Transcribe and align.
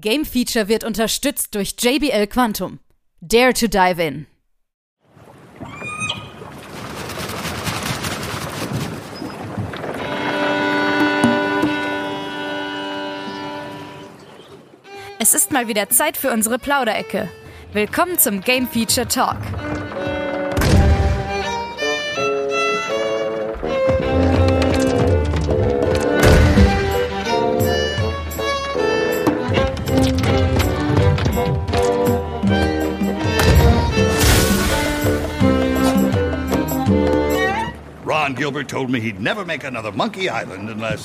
Game 0.00 0.26
Feature 0.26 0.68
wird 0.68 0.84
unterstützt 0.84 1.54
durch 1.54 1.74
JBL 1.80 2.26
Quantum. 2.26 2.80
Dare 3.22 3.54
to 3.54 3.66
dive 3.66 4.02
in. 4.02 4.26
Es 15.18 15.32
ist 15.32 15.50
mal 15.50 15.66
wieder 15.66 15.88
Zeit 15.88 16.18
für 16.18 16.30
unsere 16.30 16.58
Plauderecke. 16.58 17.30
Willkommen 17.72 18.18
zum 18.18 18.42
Game 18.42 18.68
Feature 18.68 19.08
Talk. 19.08 19.38
Gilbert 38.46 38.68
told 38.68 38.90
me 38.90 39.00
he'd 39.00 39.18
never 39.18 39.44
make 39.44 39.64
another 39.64 39.90
Monkey 39.90 40.28
Island 40.28 40.70
unless. 40.70 41.04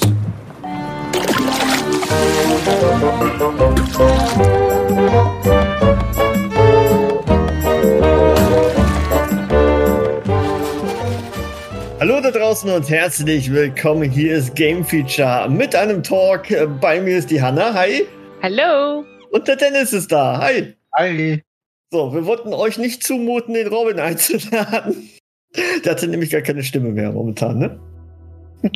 Hallo 12.00 12.22
da 12.22 12.30
draußen 12.30 12.70
und 12.70 12.88
herzlich 12.88 13.52
willkommen. 13.52 14.12
Hier 14.12 14.36
ist 14.36 14.54
Game 14.54 14.86
Feature 14.86 15.50
mit 15.50 15.74
einem 15.74 16.04
Talk. 16.04 16.44
Bei 16.80 17.02
mir 17.02 17.18
ist 17.18 17.32
die 17.32 17.42
Hanna. 17.42 17.74
Hi. 17.74 18.06
Hallo. 18.44 19.04
Und 19.32 19.48
der 19.48 19.56
Dennis 19.56 19.94
ist 19.94 20.12
da. 20.12 20.38
Hi. 20.38 20.76
Hi. 20.96 21.42
So, 21.90 22.14
wir 22.14 22.24
wollten 22.28 22.54
euch 22.54 22.78
nicht 22.78 23.02
zumuten, 23.02 23.56
den 23.56 23.66
Robin 23.68 24.00
einzuladen. 24.00 25.10
Der 25.86 25.92
hatte 25.92 26.08
nämlich 26.08 26.30
gar 26.30 26.42
keine 26.42 26.64
Stimme 26.64 26.90
mehr 26.90 27.12
momentan, 27.12 27.60
ne? 27.60 27.80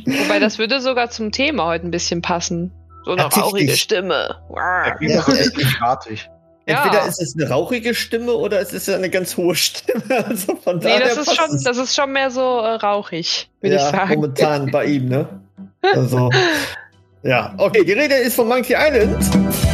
Wobei 0.05 0.39
das 0.39 0.57
würde 0.57 0.81
sogar 0.81 1.09
zum 1.09 1.31
Thema 1.31 1.65
heute 1.67 1.85
ein 1.87 1.91
bisschen 1.91 2.21
passen. 2.21 2.71
So 3.05 3.11
eine 3.11 3.21
Tatsächlich. 3.21 3.53
rauchige 3.53 3.75
Stimme. 3.77 4.35
Echt 4.99 5.81
artig. 5.81 6.29
Ja. 6.67 6.83
Entweder 6.83 7.07
ist 7.07 7.21
es 7.21 7.35
eine 7.35 7.47
rauchige 7.47 7.93
Stimme 7.93 8.33
oder 8.33 8.59
es 8.59 8.73
ist 8.73 8.89
eine 8.89 9.09
ganz 9.09 9.37
hohe 9.37 9.55
Stimme. 9.55 10.03
Also 10.27 10.55
von 10.55 10.79
Nee, 10.79 10.99
das 10.99 11.17
ist, 11.17 11.35
schon, 11.35 11.61
das 11.63 11.77
ist 11.77 11.95
schon 11.95 12.11
mehr 12.11 12.31
so 12.31 12.41
äh, 12.41 12.75
rauchig, 12.75 13.49
würde 13.61 13.75
ja, 13.75 13.85
ich 13.85 13.95
sagen. 13.95 14.15
momentan 14.15 14.71
bei 14.71 14.85
ihm, 14.85 15.07
ne? 15.07 15.27
Also. 15.81 16.29
Ja, 17.23 17.55
okay, 17.57 17.83
die 17.83 17.93
Rede 17.93 18.13
ist 18.13 18.35
von 18.35 18.47
Monkey 18.47 18.75
Island. 18.77 19.64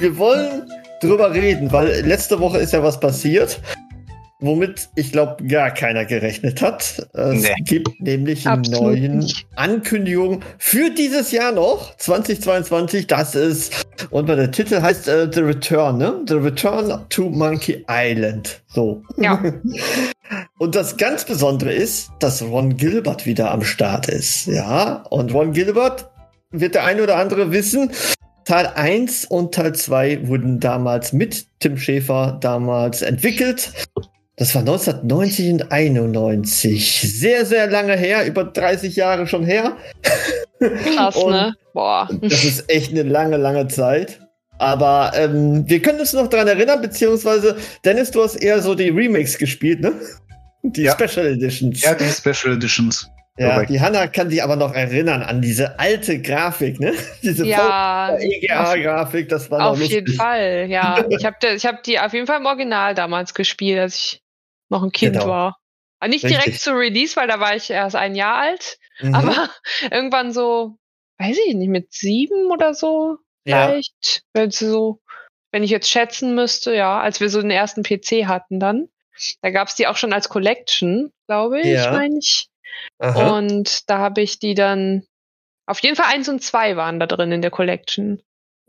Wir 0.00 0.16
wollen 0.16 0.66
drüber 1.02 1.32
reden, 1.34 1.70
weil 1.72 2.00
letzte 2.06 2.40
Woche 2.40 2.56
ist 2.58 2.72
ja 2.72 2.82
was 2.82 2.98
passiert, 3.00 3.60
womit 4.40 4.88
ich 4.96 5.12
glaube 5.12 5.46
gar 5.46 5.70
keiner 5.72 6.06
gerechnet 6.06 6.62
hat. 6.62 7.06
Es 7.12 7.42
Nee. 7.42 7.48
gibt 7.64 8.00
nämlich 8.00 8.48
einen 8.48 8.60
Absolut 8.64 8.82
neuen 8.82 9.18
nicht. 9.18 9.46
Ankündigung 9.56 10.40
für 10.56 10.88
dieses 10.90 11.32
Jahr 11.32 11.52
noch, 11.52 11.94
2022. 11.98 13.06
Das 13.08 13.34
ist, 13.34 13.86
und 14.08 14.26
der 14.30 14.50
Titel 14.50 14.80
heißt 14.80 15.06
äh, 15.08 15.28
The 15.30 15.40
Return, 15.40 15.98
ne? 15.98 16.14
The 16.26 16.34
Return 16.36 17.04
to 17.10 17.28
Monkey 17.28 17.84
Island. 17.88 18.62
So. 18.68 19.02
Ja. 19.18 19.38
Und 20.58 20.76
das 20.76 20.96
ganz 20.96 21.24
Besondere 21.24 21.72
ist, 21.72 22.10
dass 22.20 22.40
Ron 22.40 22.76
Gilbert 22.76 23.26
wieder 23.26 23.50
am 23.50 23.64
Start 23.64 24.08
ist. 24.08 24.46
Ja, 24.46 25.02
und 25.10 25.34
Ron 25.34 25.52
Gilbert 25.52 26.08
wird 26.52 26.76
der 26.76 26.84
eine 26.84 27.02
oder 27.02 27.16
andere 27.16 27.50
wissen. 27.50 27.90
Teil 28.50 28.66
1 28.74 29.26
und 29.26 29.54
Teil 29.54 29.76
2 29.76 30.26
wurden 30.26 30.58
damals 30.58 31.12
mit 31.12 31.46
Tim 31.60 31.76
Schäfer 31.78 32.36
damals 32.40 33.00
entwickelt. 33.00 33.70
Das 34.34 34.56
war 34.56 34.62
1990 34.62 35.52
und 35.52 35.70
91. 35.70 37.00
Sehr, 37.20 37.46
sehr 37.46 37.68
lange 37.70 37.96
her, 37.96 38.26
über 38.26 38.42
30 38.42 38.96
Jahre 38.96 39.28
schon 39.28 39.44
her. 39.44 39.76
Krass, 40.58 41.14
Und- 41.14 41.30
ne? 41.30 41.54
Boah. 41.74 42.08
Das 42.22 42.42
ist 42.42 42.68
echt 42.68 42.90
eine 42.90 43.04
lange, 43.04 43.36
lange 43.36 43.68
Zeit. 43.68 44.18
Aber 44.58 45.12
ähm, 45.14 45.62
wir 45.68 45.80
können 45.80 46.00
uns 46.00 46.12
noch 46.12 46.26
daran 46.26 46.48
erinnern, 46.48 46.82
beziehungsweise, 46.82 47.56
Dennis, 47.84 48.10
du 48.10 48.20
hast 48.24 48.34
eher 48.34 48.60
so 48.60 48.74
die 48.74 48.88
Remakes 48.88 49.38
gespielt, 49.38 49.80
ne? 49.80 49.92
Die 50.64 50.82
Ja. 50.82 50.96
Special 50.98 51.24
Editions. 51.28 51.82
Ja, 51.84 51.94
die 51.94 52.04
Special 52.08 52.56
Editions. 52.56 53.08
Ja, 53.38 53.64
die 53.64 53.80
Hanna 53.80 54.06
kann 54.08 54.28
sich 54.28 54.42
aber 54.42 54.56
noch 54.56 54.74
erinnern 54.74 55.22
an 55.22 55.40
diese 55.40 55.78
alte 55.78 56.20
Grafik, 56.20 56.78
ne? 56.78 56.92
Diese 57.22 57.46
Ja, 57.46 58.16
EGA-Grafik, 58.18 59.28
das 59.28 59.50
war 59.50 59.60
noch 59.60 59.66
auf 59.72 59.78
lustig. 59.78 59.94
jeden 59.94 60.14
Fall, 60.14 60.66
ja. 60.68 61.04
Ich 61.10 61.24
habe 61.24 61.36
ich 61.54 61.64
hab 61.64 61.82
die 61.84 61.98
auf 61.98 62.12
jeden 62.12 62.26
Fall 62.26 62.40
im 62.40 62.46
Original 62.46 62.94
damals 62.94 63.32
gespielt, 63.32 63.78
als 63.78 63.94
ich 63.94 64.22
noch 64.68 64.82
ein 64.82 64.92
Kind 64.92 65.14
Genau. 65.14 65.26
war. 65.28 65.56
Aber 66.00 66.08
nicht 66.10 66.24
Richtig. 66.24 66.42
direkt 66.42 66.60
zu 66.60 66.72
Release, 66.72 67.16
weil 67.16 67.28
da 67.28 67.40
war 67.40 67.54
ich 67.56 67.70
erst 67.70 67.96
ein 67.96 68.14
Jahr 68.14 68.36
alt. 68.36 68.78
Mhm. 69.00 69.14
Aber 69.14 69.48
irgendwann 69.90 70.32
so, 70.32 70.76
weiß 71.18 71.36
ich 71.48 71.54
nicht, 71.54 71.68
mit 71.68 71.92
sieben 71.92 72.50
oder 72.50 72.74
so 72.74 73.18
ja. 73.44 73.68
vielleicht. 73.68 74.22
Wenn 74.34 74.50
so, 74.50 75.00
wenn 75.52 75.62
ich 75.62 75.70
jetzt 75.70 75.88
schätzen 75.88 76.34
müsste, 76.34 76.74
ja, 76.74 77.00
als 77.00 77.20
wir 77.20 77.30
so 77.30 77.40
den 77.40 77.50
ersten 77.50 77.82
PC 77.84 78.26
hatten 78.26 78.60
dann. 78.60 78.88
Da 79.40 79.50
gab's 79.50 79.74
die 79.76 79.86
auch 79.86 79.96
schon 79.96 80.12
als 80.12 80.28
Collection, 80.28 81.10
glaube 81.26 81.60
ich, 81.60 81.66
Ja. 81.66 81.92
meine 81.92 82.18
ich. 82.18 82.48
Aha. 82.98 83.38
Und 83.38 83.88
da 83.88 83.98
habe 83.98 84.20
ich 84.20 84.38
die 84.38 84.54
dann. 84.54 85.04
Auf 85.66 85.78
jeden 85.80 85.94
Fall 85.96 86.06
eins 86.12 86.28
und 86.28 86.42
zwei 86.42 86.76
waren 86.76 86.98
da 86.98 87.06
drin 87.06 87.30
in 87.32 87.42
der 87.42 87.50
Collection. 87.50 88.20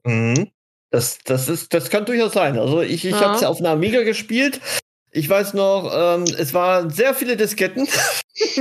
Mhm. 0.03 0.51
Das, 0.91 1.19
das, 1.23 1.47
ist, 1.49 1.73
das 1.73 1.89
kann 1.89 2.05
durchaus 2.05 2.33
sein. 2.33 2.59
Also 2.59 2.81
ich, 2.81 3.05
ich 3.05 3.11
Ja. 3.11 3.21
habe 3.21 3.35
es 3.35 3.41
ja 3.41 3.47
auf 3.47 3.59
einer 3.59 3.69
Amiga 3.71 4.03
gespielt. 4.03 4.59
Ich 5.11 5.27
weiß 5.27 5.53
noch, 5.53 5.91
ähm, 5.93 6.23
es 6.37 6.53
waren 6.53 6.89
sehr 6.89 7.13
viele 7.13 7.37
Disketten. 7.37 7.87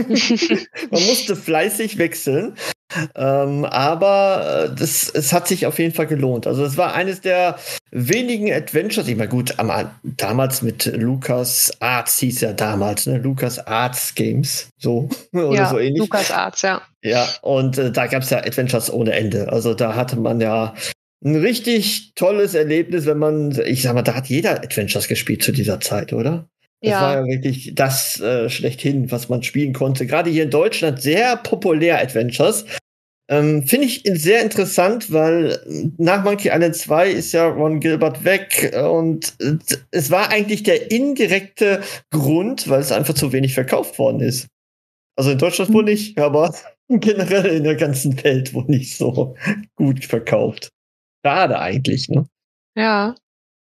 Man 0.90 1.06
musste 1.06 1.36
fleißig 1.36 1.98
wechseln. 1.98 2.56
Ähm, 3.14 3.64
aber 3.64 4.68
äh, 4.70 4.74
das, 4.74 5.08
es 5.10 5.32
hat 5.32 5.46
sich 5.48 5.66
auf 5.66 5.78
jeden 5.78 5.94
Fall 5.94 6.06
gelohnt. 6.06 6.46
Also 6.46 6.64
es 6.64 6.76
war 6.76 6.94
eines 6.94 7.20
der 7.20 7.56
wenigen 7.90 8.52
Adventures. 8.52 9.08
Ich 9.08 9.16
meine, 9.16 9.28
gut, 9.30 9.58
am, 9.58 9.70
damals 10.02 10.62
mit 10.62 10.86
Lucas 10.86 11.70
Arts 11.80 12.18
hieß 12.18 12.40
ja 12.40 12.52
damals, 12.52 13.06
ne? 13.06 13.18
Lucas 13.18 13.58
Arts 13.66 14.14
Games. 14.14 14.68
So. 14.78 15.08
Oder 15.32 15.52
ja, 15.52 15.66
so 15.66 15.78
ähnlich. 15.78 15.98
Lukas 16.00 16.30
Arzt, 16.30 16.62
ja. 16.62 16.82
Ja, 17.02 17.28
und 17.42 17.78
äh, 17.78 17.92
da 17.92 18.06
gab 18.06 18.22
es 18.22 18.30
ja 18.30 18.38
Adventures 18.38 18.92
ohne 18.92 19.12
Ende. 19.12 19.50
Also 19.52 19.74
da 19.74 19.94
hatte 19.94 20.16
man 20.18 20.40
ja 20.40 20.74
ein 21.24 21.36
richtig 21.36 22.14
tolles 22.14 22.54
Erlebnis, 22.54 23.06
wenn 23.06 23.18
man, 23.18 23.58
ich 23.66 23.82
sag 23.82 23.94
mal, 23.94 24.02
da 24.02 24.14
hat 24.14 24.26
jeder 24.28 24.62
Adventures 24.62 25.08
gespielt 25.08 25.42
zu 25.42 25.52
dieser 25.52 25.80
Zeit, 25.80 26.12
oder? 26.12 26.48
Das 26.82 26.94
war 27.00 27.14
Ja, 27.14 27.20
ja 27.20 27.26
wirklich 27.26 27.74
das 27.74 28.20
äh, 28.20 28.48
schlechthin, 28.48 29.10
was 29.10 29.28
man 29.28 29.42
spielen 29.42 29.74
konnte. 29.74 30.06
Gerade 30.06 30.30
hier 30.30 30.44
in 30.44 30.50
Deutschland 30.50 31.00
sehr 31.02 31.36
populär 31.36 32.00
Adventures. 32.00 32.64
Ähm, 33.30 33.64
Finde 33.64 33.86
ich 33.86 34.02
sehr 34.04 34.42
interessant, 34.42 35.12
weil 35.12 35.52
äh, 35.52 35.88
nach 35.98 36.24
Monkey 36.24 36.48
Island 36.48 36.74
2 36.74 37.10
ist 37.10 37.30
ja 37.30 37.48
Ron 37.48 37.78
Gilbert 37.78 38.24
weg 38.24 38.70
äh, 38.72 38.82
und 38.82 39.36
äh, 39.40 39.56
es 39.92 40.10
war 40.10 40.30
eigentlich 40.30 40.64
der 40.64 40.90
indirekte 40.90 41.80
Grund, 42.10 42.68
weil 42.68 42.80
es 42.80 42.90
einfach 42.90 43.14
zu 43.14 43.32
wenig 43.32 43.54
verkauft 43.54 44.00
worden 44.00 44.20
ist. 44.20 44.48
Also 45.16 45.30
in 45.30 45.38
Deutschland 45.38 45.72
wohl 45.72 45.84
nicht, 45.84 46.18
aber 46.18 46.52
generell 46.88 47.56
in 47.56 47.64
der 47.64 47.76
ganzen 47.76 48.22
Welt 48.24 48.52
wohl 48.52 48.64
nicht 48.64 48.96
so 48.96 49.36
gut 49.76 50.04
verkauft. 50.04 50.70
Schade 51.24 51.58
eigentlich, 51.60 52.08
ne? 52.08 52.26
ja. 52.76 53.14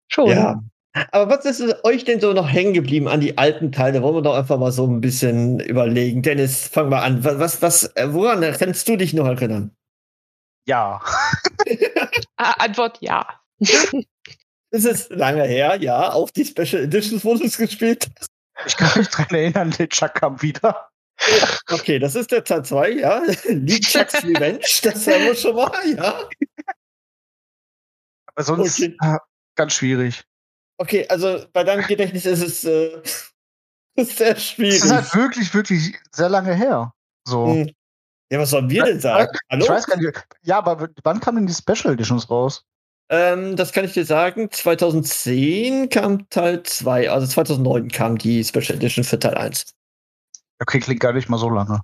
Schon. 0.08 0.30
Ja. 0.30 0.62
Aber 1.10 1.28
was 1.30 1.44
ist 1.44 1.84
euch 1.84 2.04
denn 2.04 2.20
so 2.20 2.32
noch 2.32 2.48
hängen 2.48 2.72
geblieben 2.72 3.06
an 3.08 3.20
die 3.20 3.36
alten 3.36 3.70
Teile? 3.72 4.02
Wollen 4.02 4.14
wir 4.14 4.22
doch 4.22 4.34
einfach 4.36 4.58
mal 4.58 4.72
so 4.72 4.86
ein 4.86 5.00
bisschen 5.00 5.60
überlegen. 5.60 6.22
Dennis, 6.22 6.68
fang 6.68 6.88
mal 6.88 7.02
an. 7.02 7.22
Was, 7.22 7.60
was, 7.60 7.84
äh, 7.96 8.12
woran 8.12 8.40
kannst 8.58 8.88
du 8.88 8.96
dich 8.96 9.12
noch 9.12 9.26
erinnern? 9.26 9.74
Ja. 10.66 11.00
Ah, 12.38 12.52
Antwort 12.58 12.98
ja. 13.00 13.26
Es 14.70 14.84
ist 14.84 15.10
lange 15.10 15.44
her, 15.44 15.76
ja. 15.80 16.12
Auch 16.12 16.28
die 16.30 16.44
Special 16.44 16.82
Editions 16.82 17.24
wurde 17.24 17.44
es 17.44 17.56
gespielt. 17.56 18.08
Ich 18.66 18.76
kann 18.76 18.90
mich 18.98 19.08
dran 19.08 19.28
erinnern, 19.30 19.70
der 19.78 19.88
Chuck 19.88 20.14
kam 20.14 20.42
wieder. 20.42 20.88
Okay, 21.70 21.98
das 21.98 22.14
ist 22.14 22.30
der 22.30 22.44
Teil 22.44 22.64
2, 22.64 22.90
ja. 22.90 23.22
League 23.48 23.84
Chucks 23.84 24.22
Revenge, 24.22 24.60
das 24.82 25.06
haben 25.06 25.24
wir 25.24 25.34
schon 25.34 25.56
mal, 25.56 25.72
ja. 25.96 26.28
Aber 28.26 28.44
sonst 28.44 28.80
Okay. 28.82 28.94
äh, 29.00 29.16
ganz 29.54 29.72
schwierig. 29.74 30.24
Okay, 30.78 31.06
also 31.08 31.44
bei 31.52 31.64
deinem 31.64 31.86
Gedächtnis 31.86 32.26
ist 32.26 32.42
es 32.42 32.64
äh, 32.64 33.00
ist 33.96 34.18
sehr 34.18 34.36
Es 34.36 34.44
schwierig. 34.44 34.74
ist 34.76 34.90
halt 34.92 35.14
wirklich, 35.14 35.52
wirklich 35.54 35.98
sehr 36.12 36.28
lange 36.28 36.54
her. 36.54 36.92
So. 37.26 37.46
Hm. 37.46 37.70
Ja, 38.30 38.40
was 38.40 38.50
sollen 38.50 38.68
wir 38.68 38.82
denn 38.84 39.00
sagen? 39.00 39.30
Hallo? 39.50 39.64
Ich 39.64 39.70
weiß 39.70 39.86
gar 39.86 39.96
nicht. 39.96 40.26
Ja, 40.42 40.58
aber 40.58 40.88
wann 41.04 41.20
kamen 41.20 41.38
denn 41.38 41.46
die 41.46 41.54
Special 41.54 41.94
Editions 41.94 42.28
raus? 42.28 42.64
Ähm, 43.08 43.54
das 43.54 43.72
kann 43.72 43.84
ich 43.84 43.92
dir 43.92 44.04
sagen. 44.04 44.50
2010 44.50 45.88
kam 45.90 46.28
Teil 46.28 46.64
2, 46.64 47.08
also 47.08 47.26
2009 47.26 47.88
kam 47.88 48.18
die 48.18 48.42
Special 48.42 48.74
Edition 48.76 49.04
für 49.04 49.18
Teil 49.20 49.34
1. 49.34 49.72
Okay, 50.60 50.80
klingt 50.80 51.00
gar 51.00 51.12
nicht 51.12 51.28
mal 51.28 51.38
so 51.38 51.48
lange. 51.48 51.80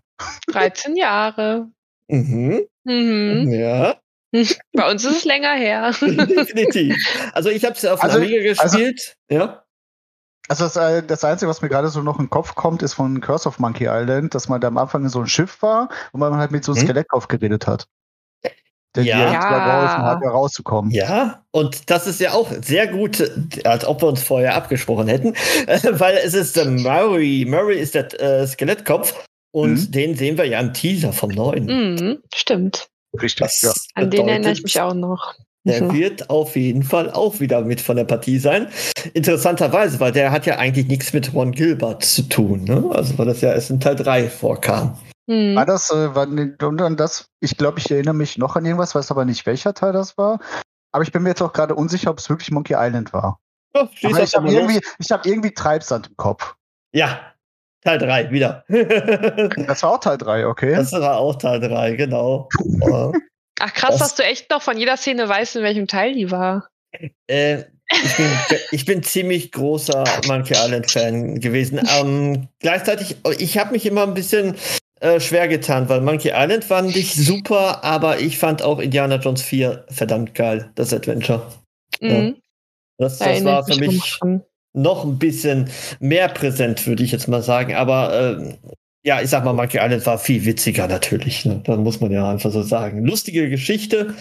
13 0.49 0.97
Jahre. 0.97 1.69
Mhm. 2.09 2.62
Mhm. 2.85 3.49
Ja, 3.53 4.00
Bei 4.73 4.90
uns 4.90 5.05
ist 5.05 5.17
es 5.19 5.25
länger 5.25 5.55
her. 5.55 5.93
definitiv. 6.00 6.96
Also 7.32 7.50
ich 7.50 7.64
habe 7.64 7.75
es 7.75 7.84
auf 7.84 8.02
Also- 8.02 8.19
Amiga 8.19 8.43
gespielt. 8.43 9.17
ja. 9.31 9.62
Also 10.49 10.64
das, 10.64 10.76
äh, 10.76 11.02
das 11.06 11.25
Einzige, 11.25 11.49
was 11.49 11.62
mir 11.62 11.69
gerade 11.69 11.88
so 11.88 12.02
noch 12.02 12.19
in 12.19 12.25
den 12.25 12.31
Kopf 12.31 12.56
kommt, 12.56 12.82
ist 12.82 12.94
von 12.94 13.20
Curse 13.20 13.49
of 13.49 13.61
Monkey 13.61 13.87
Island, 13.88 14.34
dass 14.34 14.49
man 14.49 14.61
da 14.61 14.69
am 14.69 14.76
Anfang 14.76 15.05
in 15.05 15.08
so 15.08 15.20
ein 15.20 15.29
Schiff 15.29 15.62
war 15.62 15.88
und 16.12 16.19
man 16.20 16.37
halt 16.37 16.50
mit 16.50 16.64
so 16.64 16.73
einem 16.73 16.81
Hm? 16.81 16.87
Skelettkopf 16.88 17.29
geredet 17.29 17.67
hat. 17.69 17.87
Der 18.96 19.05
Ja. 19.05 19.19
dir 19.19 19.38
geholfen 19.38 20.02
hat, 20.02 20.19
da 20.23 20.29
rauszukommen. 20.31 20.90
Ja, 20.90 21.44
und 21.52 21.88
das 21.90 22.06
ist 22.08 22.20
ja 22.20 22.32
auch 22.32 22.50
sehr 22.61 22.88
gut, 22.88 23.23
als 23.64 23.87
ob 23.87 24.02
wir 24.02 24.08
uns 24.08 24.23
vorher 24.23 24.55
abgesprochen 24.56 25.06
hätten, 25.08 25.32
weil 25.99 26.17
es 26.19 26.35
ist 26.35 26.56
der 26.56 26.67
Murray. 26.67 27.46
Murray 27.49 27.78
ist 27.78 27.94
der 27.94 28.12
äh, 28.20 28.46
Skelettkopf 28.46 29.25
und 29.52 29.75
Mhm. 29.75 29.90
den 29.93 30.17
sehen 30.17 30.37
wir 30.37 30.44
ja 30.44 30.58
im 30.61 30.75
Teaser 30.75 31.12
vom 31.14 31.31
neuen. 31.31 31.64
Mhm, 31.67 32.19
stimmt. 32.35 32.88
Richtig, 33.20 33.41
Das 33.47 33.62
ja. 33.62 33.73
An 33.94 34.11
den 34.11 34.29
erinnere 34.29 34.53
ich 34.53 34.62
mich 34.62 34.81
auch 34.81 34.94
noch. 34.94 35.35
Der 35.64 35.82
Mhm. 35.85 35.93
wird 35.93 36.31
auf 36.31 36.56
jeden 36.56 36.82
Fall 36.82 37.11
auch 37.11 37.38
wieder 37.38 37.61
mit 37.62 37.81
von 37.81 37.97
der 37.97 38.05
Partie 38.05 38.38
sein. 38.38 38.69
Interessanterweise, 39.14 40.00
weil 40.00 40.11
der 40.11 40.32
hat 40.32 40.44
ja 40.47 40.56
eigentlich 40.59 40.88
nichts 40.88 41.12
mit 41.12 41.32
Ron 41.35 41.53
Gilbert 41.53 42.05
zu 42.05 42.23
tun, 42.23 42.64
ne? 42.64 42.85
Also 42.93 43.17
weil 43.19 43.26
das 43.26 43.41
ja 43.43 43.53
erst 43.53 43.70
in 43.70 43.79
Teil 43.79 43.94
3 43.94 44.29
vorkam. 44.29 44.99
Mhm. 45.29 45.55
War 45.55 45.67
das, 45.67 45.91
äh, 45.91 46.14
war, 46.17 46.26
ne- 46.26 46.56
und 46.62 46.79
dann 46.79 46.97
das, 46.97 47.26
ich 47.41 47.56
glaube, 47.56 47.79
ich 47.79 47.88
erinnere 47.91 48.14
mich 48.14 48.38
noch 48.38 48.56
an 48.56 48.64
irgendwas, 48.64 48.94
weiß 48.97 49.11
aber 49.12 49.25
nicht, 49.25 49.47
welcher 49.47 49.73
Teil 49.73 49.93
das 49.93 50.19
war. 50.19 50.41
Aber 50.91 51.05
ich 51.05 51.12
bin 51.12 51.23
mir 51.23 51.29
jetzt 51.31 51.43
auch 51.43 51.53
gerade 51.53 51.75
unsicher, 51.76 52.11
ob 52.11 52.19
es 52.19 52.29
wirklich 52.29 52.50
Monkey 52.50 52.75
Island 52.76 53.12
war. 53.12 53.38
Ja, 53.75 53.88
ich 54.19 54.35
habe 54.35 54.50
irgendwie, 54.53 54.81
ich 54.99 55.11
hab 55.12 55.25
irgendwie 55.25 55.55
Treibsand 55.55 56.09
im 56.09 56.17
Kopf. 56.17 56.55
Ja, 56.93 57.31
Teil 57.84 57.99
3, 57.99 58.31
wieder. 58.31 58.64
Das 59.67 59.82
war 59.82 59.93
auch 59.93 60.00
Teil 60.00 60.19
3, 60.19 60.46
okay. 60.46 60.75
das 60.75 60.93
war 60.93 61.19
auch 61.19 61.37
Teil 61.37 61.61
3, 61.61 61.93
genau. 61.93 62.49
Ja. 62.81 63.12
Ach 63.61 63.75
krass, 63.75 63.90
Das- 63.90 63.99
dass 63.99 64.14
du 64.17 64.25
echt 64.25 64.50
noch 64.50 64.62
von 64.62 64.79
jeder 64.79 64.96
Szene 64.96 65.29
weißt, 65.29 65.56
in 65.56 65.62
welchem 65.62 65.87
Teil 65.87 66.14
die 66.14 66.31
war. 66.31 66.69
Äh, 67.29 67.64
ich, 67.90 68.17
bin, 68.17 68.31
ich 68.70 68.84
bin 68.87 69.02
ziemlich 69.02 69.52
großer 69.52 70.05
Monkey 70.26 70.55
Island-Fan 70.55 71.40
gewesen. 71.40 71.81
Ähm, 71.99 72.49
gleichzeitig, 72.61 73.17
ich 73.38 73.58
habe 73.58 73.73
mich 73.73 73.85
immer 73.87 74.02
ein 74.05 74.14
bisschen 74.14 74.56
äh, 75.00 75.20
schwer 75.20 75.46
getan, 75.49 75.88
weil 75.88 76.00
Monkey 76.00 76.31
Island 76.35 76.64
fand 76.64 76.96
ich 76.96 77.14
super, 77.14 77.85
aber 77.85 78.19
ich 78.20 78.38
fand 78.38 78.62
auch 78.62 78.78
Indiana 78.78 79.17
Jones 79.17 79.43
4 79.43 79.87
verdammt 79.90 80.35
geil, 80.35 80.70
das 80.75 80.93
Adventure. 80.94 81.52
Mhm. 82.00 82.37
Das, 82.99 83.19
Da 83.19 83.25
das 83.26 83.35
erinnere 83.35 83.55
war 83.55 83.64
für 83.67 83.76
mich 83.78 84.19
dran. 84.20 84.43
Noch 84.75 85.05
ein 85.05 85.19
bisschen 85.19 85.69
mehr 86.01 86.29
präsent, 86.29 86.87
würde 86.87 87.03
ich 87.05 87.13
jetzt 87.13 87.29
mal 87.29 87.43
sagen. 87.43 87.75
Aber 87.75 88.39
ähm, 88.39 88.55
ja, 89.05 89.21
ich 89.21 89.31
sag 89.31 89.45
mal, 89.45 89.53
Monkey 89.53 89.79
Island 89.79 90.07
war 90.07 90.19
viel 90.19 90.45
witziger 90.45 90.87
natürlich. 90.89 91.45
Ne? 91.45 91.61
Da 91.65 91.77
muss 91.77 92.01
man 92.01 92.13
ja 92.13 92.31
einfach 92.31 92.51
so 92.53 92.63
sagen. 92.63 93.05
Lustige 93.05 93.51
Geschichte. 93.51 94.15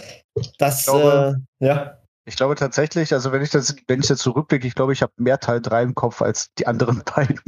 Das, 0.58 0.80
Ich 0.82 0.86
glaube- 0.88 1.38
äh, 1.60 1.66
ja. 1.68 1.98
Ich 2.26 2.36
glaube 2.36 2.54
tatsächlich, 2.56 3.14
also 3.14 3.32
wenn 3.32 3.42
ich 3.42 3.50
das, 3.50 3.76
wenn 3.88 4.00
ich 4.00 4.08
jetzt 4.08 4.22
zurückblicke, 4.22 4.68
ich 4.68 4.76
glaube, 4.76 4.94
ich 4.94 5.02
habe 5.02 5.12
mehr 5.18 5.40
Teil 5.40 5.60
3 5.60 5.82
im 5.84 5.96
Kopf 5.96 6.22
als 6.22 6.50
die 6.60 6.68
anderen 6.68 7.02
beiden. 7.16 7.40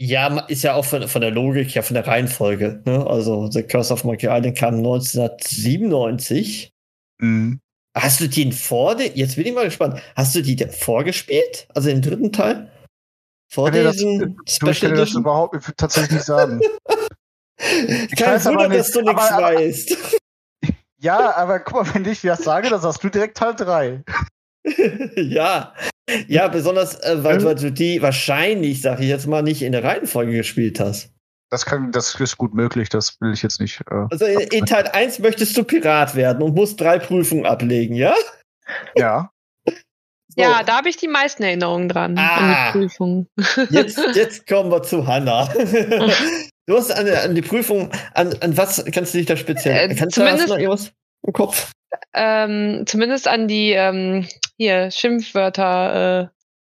Ja, 0.00 0.40
ist 0.48 0.62
ja 0.62 0.74
auch 0.74 0.86
von, 0.86 1.06
von 1.06 1.20
der 1.20 1.30
Logik, 1.30 1.74
ja, 1.74 1.82
von 1.82 1.94
der 1.94 2.06
Reihenfolge. 2.06 2.82
Ne? 2.86 3.06
Also, 3.06 3.50
The 3.50 3.62
Curse 3.62 3.92
of 3.92 4.04
Monkey 4.04 4.26
Island 4.28 4.56
kam 4.56 4.76
1997. 4.76 6.72
Mhm. 7.20 7.60
Hast 7.94 8.20
du 8.20 8.28
den 8.28 8.52
vor, 8.52 8.98
jetzt 9.00 9.36
bin 9.36 9.46
ich 9.46 9.52
mal 9.52 9.64
gespannt, 9.66 10.00
hast 10.16 10.34
du 10.34 10.42
die 10.42 10.56
vorgespielt? 10.66 11.66
Also 11.74 11.90
den 11.90 12.00
dritten 12.00 12.32
Teil? 12.32 12.70
Vor 13.52 13.66
Kann 13.66 13.74
dir 13.74 13.84
das- 13.84 13.96
diesem 13.96 14.18
Du, 14.18 14.36
ich 14.46 14.54
Special 14.54 14.74
kann 14.74 14.90
dir 14.90 14.96
das 14.96 15.12
überhaupt 15.12 15.72
tatsächlich 15.76 16.12
nicht 16.12 16.24
sagen. 16.24 16.60
Kein 17.58 18.34
weiß 18.34 18.46
Wunder, 18.46 18.68
dass 18.70 18.90
du 18.92 19.02
nichts 19.02 19.20
aber- 19.30 19.46
aber- 19.46 19.56
weißt. 19.56 19.96
ja, 21.00 21.36
aber 21.36 21.60
guck 21.60 21.86
mal, 21.86 21.94
wenn 21.94 22.04
ich 22.10 22.22
das 22.22 22.42
sage, 22.42 22.70
dann 22.70 22.80
sagst 22.80 23.04
du 23.04 23.10
direkt 23.10 23.36
Teil 23.36 23.54
3. 23.54 24.02
ja. 25.16 25.74
Ja, 26.28 26.48
besonders, 26.48 26.98
äh, 27.00 27.22
weil, 27.22 27.44
weil 27.44 27.54
du 27.54 27.70
die 27.70 28.00
wahrscheinlich, 28.02 28.80
sag 28.80 29.00
ich 29.00 29.06
jetzt 29.08 29.26
mal, 29.26 29.42
nicht 29.42 29.62
in 29.62 29.72
der 29.72 29.84
Reihenfolge 29.84 30.32
gespielt 30.32 30.80
hast. 30.80 31.11
Das 31.52 31.66
kann, 31.66 31.92
das 31.92 32.14
ist 32.18 32.38
gut 32.38 32.54
möglich, 32.54 32.88
das 32.88 33.20
will 33.20 33.34
ich 33.34 33.42
jetzt 33.42 33.60
nicht. 33.60 33.82
Äh, 33.90 34.06
Also 34.10 34.24
in, 34.24 34.40
in 34.40 34.64
Teil 34.64 34.88
1 34.88 35.18
möchtest 35.18 35.54
du 35.54 35.64
Pirat 35.64 36.14
werden 36.14 36.42
und 36.42 36.54
musst 36.54 36.80
drei 36.80 36.98
Prüfungen 36.98 37.44
ablegen, 37.44 37.94
ja? 37.94 38.14
ja. 38.96 39.30
So. 40.34 40.40
Ja, 40.40 40.62
da 40.62 40.78
habe 40.78 40.88
ich 40.88 40.96
die 40.96 41.08
meisten 41.08 41.42
Erinnerungen 41.42 41.90
dran. 41.90 42.16
Ah. 42.16 42.36
An 42.36 42.72
die 42.72 42.78
Prüfung. 42.78 43.26
Jetzt, 43.68 44.00
jetzt 44.14 44.46
kommen 44.46 44.70
wir 44.70 44.82
zu 44.82 45.06
Hannah. 45.06 45.46
Du 46.66 46.74
hast 46.76 46.90
an, 46.90 47.06
an 47.06 47.34
die 47.34 47.42
Prüfung, 47.42 47.90
an, 48.14 48.32
an 48.40 48.56
was 48.56 48.82
kannst 48.92 49.12
du 49.12 49.18
dich 49.18 49.26
da 49.26 49.36
speziell? 49.36 49.90
Äh, 49.90 49.94
kannst 49.94 50.16
du 50.16 50.22
hast 50.22 50.38
du 50.40 50.46
zumindest- 50.46 50.48
noch 50.48 50.56
irgendwas 50.58 50.92
im 51.26 51.32
Kopf? 51.34 51.72
ähm, 52.14 52.84
zumindest 52.86 53.28
an 53.28 53.46
die 53.46 53.72
ähm, 53.72 54.26
hier 54.56 54.90
Schimpfwörter, 54.90 56.22
äh, 56.22 56.28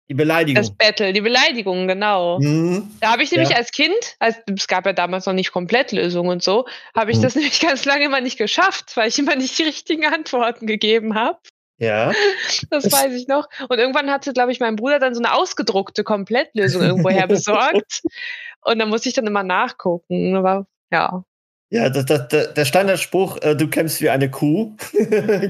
Die 0.09 0.13
Beleidigung. 0.13 0.61
das 0.63 0.71
Battle, 0.73 1.11
die 1.11 1.19
Beleidigungen, 1.21 1.87
genau. 1.87 2.39
Mhm. 2.39 2.89
Da 3.01 3.11
habe 3.11 3.23
ich 3.23 3.31
nämlich 3.31 3.49
Ja. 3.49 3.57
als 3.57 3.71
Kind, 3.71 3.93
als, 4.19 4.37
es 4.57 4.67
gab 4.67 4.85
ja 4.85 4.93
damals 4.93 5.25
noch 5.25 5.33
nicht 5.33 5.51
Komplettlösungen 5.51 6.31
und 6.31 6.43
so, 6.43 6.65
habe 6.95 7.11
ich 7.11 7.17
Mhm. 7.17 7.21
das 7.23 7.35
nämlich 7.35 7.59
ganz 7.59 7.83
lange 7.85 8.05
immer 8.05 8.21
nicht 8.21 8.37
geschafft, 8.37 8.95
weil 8.95 9.09
ich 9.09 9.19
immer 9.19 9.35
nicht 9.35 9.57
die 9.59 9.63
richtigen 9.63 10.05
Antworten 10.05 10.65
gegeben 10.65 11.15
habe. 11.15 11.37
Ja. 11.79 12.11
Das 12.69 12.83
Das- 12.83 12.93
weiß 12.93 13.13
ich 13.13 13.27
noch. 13.27 13.47
Und 13.67 13.77
irgendwann 13.79 14.09
hatte, 14.09 14.31
glaube 14.33 14.51
ich, 14.53 14.59
mein 14.61 14.77
Bruder 14.77 14.99
dann 14.99 15.13
so 15.13 15.21
eine 15.21 15.33
ausgedruckte 15.33 16.03
Komplettlösung 16.03 16.81
irgendwoher 16.83 17.27
besorgt. 17.27 18.01
Und 18.61 18.79
dann 18.79 18.89
musste 18.89 19.09
ich 19.09 19.15
dann 19.15 19.27
immer 19.27 19.43
nachgucken. 19.43 20.35
Aber 20.37 20.67
ja, 20.91 21.23
Ja, 21.69 21.89
das, 21.89 22.05
das, 22.05 22.53
der 22.53 22.65
Standardspruch, 22.65 23.41
äh, 23.41 23.55
du 23.55 23.67
kämpfst 23.69 24.01
wie 24.01 24.09
eine 24.09 24.31
Kuh, 24.31 24.73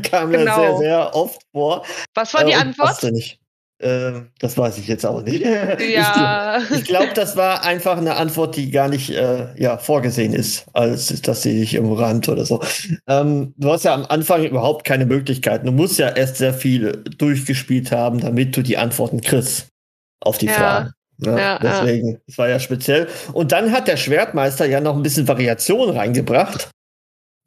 kam 0.10 0.32
ja 0.34 0.40
Genau. 0.40 0.56
sehr, 0.56 0.78
sehr 0.78 1.16
oft 1.16 1.42
vor. 1.54 1.86
was 2.16 2.34
war 2.34 2.44
die 2.44 2.54
Äh, 2.54 2.56
Antwort? 2.56 2.88
passte 2.88 3.12
nicht. 3.12 3.40
Äh, 3.80 4.22
das 4.40 4.58
weiß 4.58 4.80
ich 4.80 4.88
jetzt 4.88 5.06
auch 5.06 5.22
nicht. 5.22 5.46
Ja, 5.80 6.60
Ich, 6.72 6.80
ich 6.80 6.86
glaube, 6.86 7.10
das 7.14 7.36
war 7.38 7.64
einfach 7.64 7.98
eine 7.98 8.16
Antwort, 8.16 8.56
die 8.56 8.72
gar 8.72 8.88
nicht 8.90 9.12
äh, 9.12 9.48
ja, 9.62 9.78
vorgesehen 9.78 10.34
ist, 10.34 10.66
als 10.74 11.22
dass 11.22 11.44
sie 11.44 11.60
dich 11.60 11.76
im 11.76 11.92
Rand 11.92 12.28
oder 12.28 12.46
so. 12.46 12.62
Ähm, 13.08 13.54
du 13.58 13.72
hast 13.72 13.86
ja 13.86 13.94
am 13.94 14.06
Anfang 14.06 14.44
überhaupt 14.44 14.84
keine 14.86 15.06
Möglichkeiten. 15.06 15.66
Du 15.68 15.72
musst 15.72 16.00
ja 16.00 16.10
erst 16.10 16.38
sehr 16.38 16.54
viel 16.54 17.04
durchgespielt 17.18 17.92
haben, 17.92 18.20
damit 18.20 18.58
du 18.58 18.64
die 18.64 18.78
Antworten 18.78 19.22
kriegst 19.22 19.68
auf 20.22 20.38
die 20.40 20.48
Ja. 20.48 20.54
Fragen. 20.54 20.92
Ja, 21.20 21.38
Ja, 21.38 21.60
deswegen, 21.60 22.20
das 22.28 22.38
war 22.38 22.48
ja 22.50 22.60
speziell. 22.60 23.08
Und 23.34 23.52
dann 23.52 23.72
hat 23.72 23.88
der 23.88 23.98
Schwertmeister 23.98 24.66
ja 24.66 24.82
noch 24.82 24.96
ein 24.96 25.04
bisschen 25.04 25.28
Variation 25.28 25.90
reingebracht, 25.90 26.70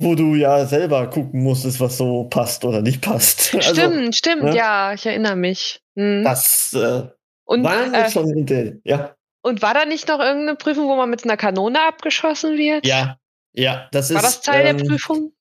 wo 0.01 0.15
du 0.15 0.35
ja 0.35 0.67
selber 0.67 1.09
gucken 1.09 1.43
musstest, 1.43 1.79
was 1.81 1.97
so 1.99 2.25
passt 2.25 2.65
oder 2.65 2.83
nicht 2.83 3.01
passt. 3.03 3.55
Also, 3.55 3.75
stimmt, 3.75 4.17
stimmt, 4.17 4.43
ne? 4.43 4.57
ja, 4.57 4.93
ich 4.95 5.07
erinnere 5.07 5.37
mich. 5.37 5.81
Hm. 5.97 6.25
das 6.25 6.73
äh, 6.75 7.03
Und, 7.45 7.63
waren 7.65 7.95
äh, 7.95 8.11
schon 8.11 8.29
Ideen. 8.37 8.81
Ja. 8.85 9.15
und 9.43 9.63
war 9.63 9.75
da 9.75 9.85
nicht 9.85 10.09
noch 10.09 10.19
irgendeine 10.21 10.57
Prüfung, 10.57 10.89
wo 10.89 10.97
man 10.97 11.11
mit 11.11 11.25
einer 11.25 11.37
Kanone 11.37 11.79
abgeschossen 11.87 12.57
wird? 12.59 12.87
Ja, 12.87 13.17
ja, 13.55 13.89
das 13.93 14.11
ist. 14.11 14.17
War 14.17 14.23
das 14.23 14.41
Teil 14.41 14.67
ähm, 14.67 14.79
der 14.79 14.85
Prüfung? 14.87 15.33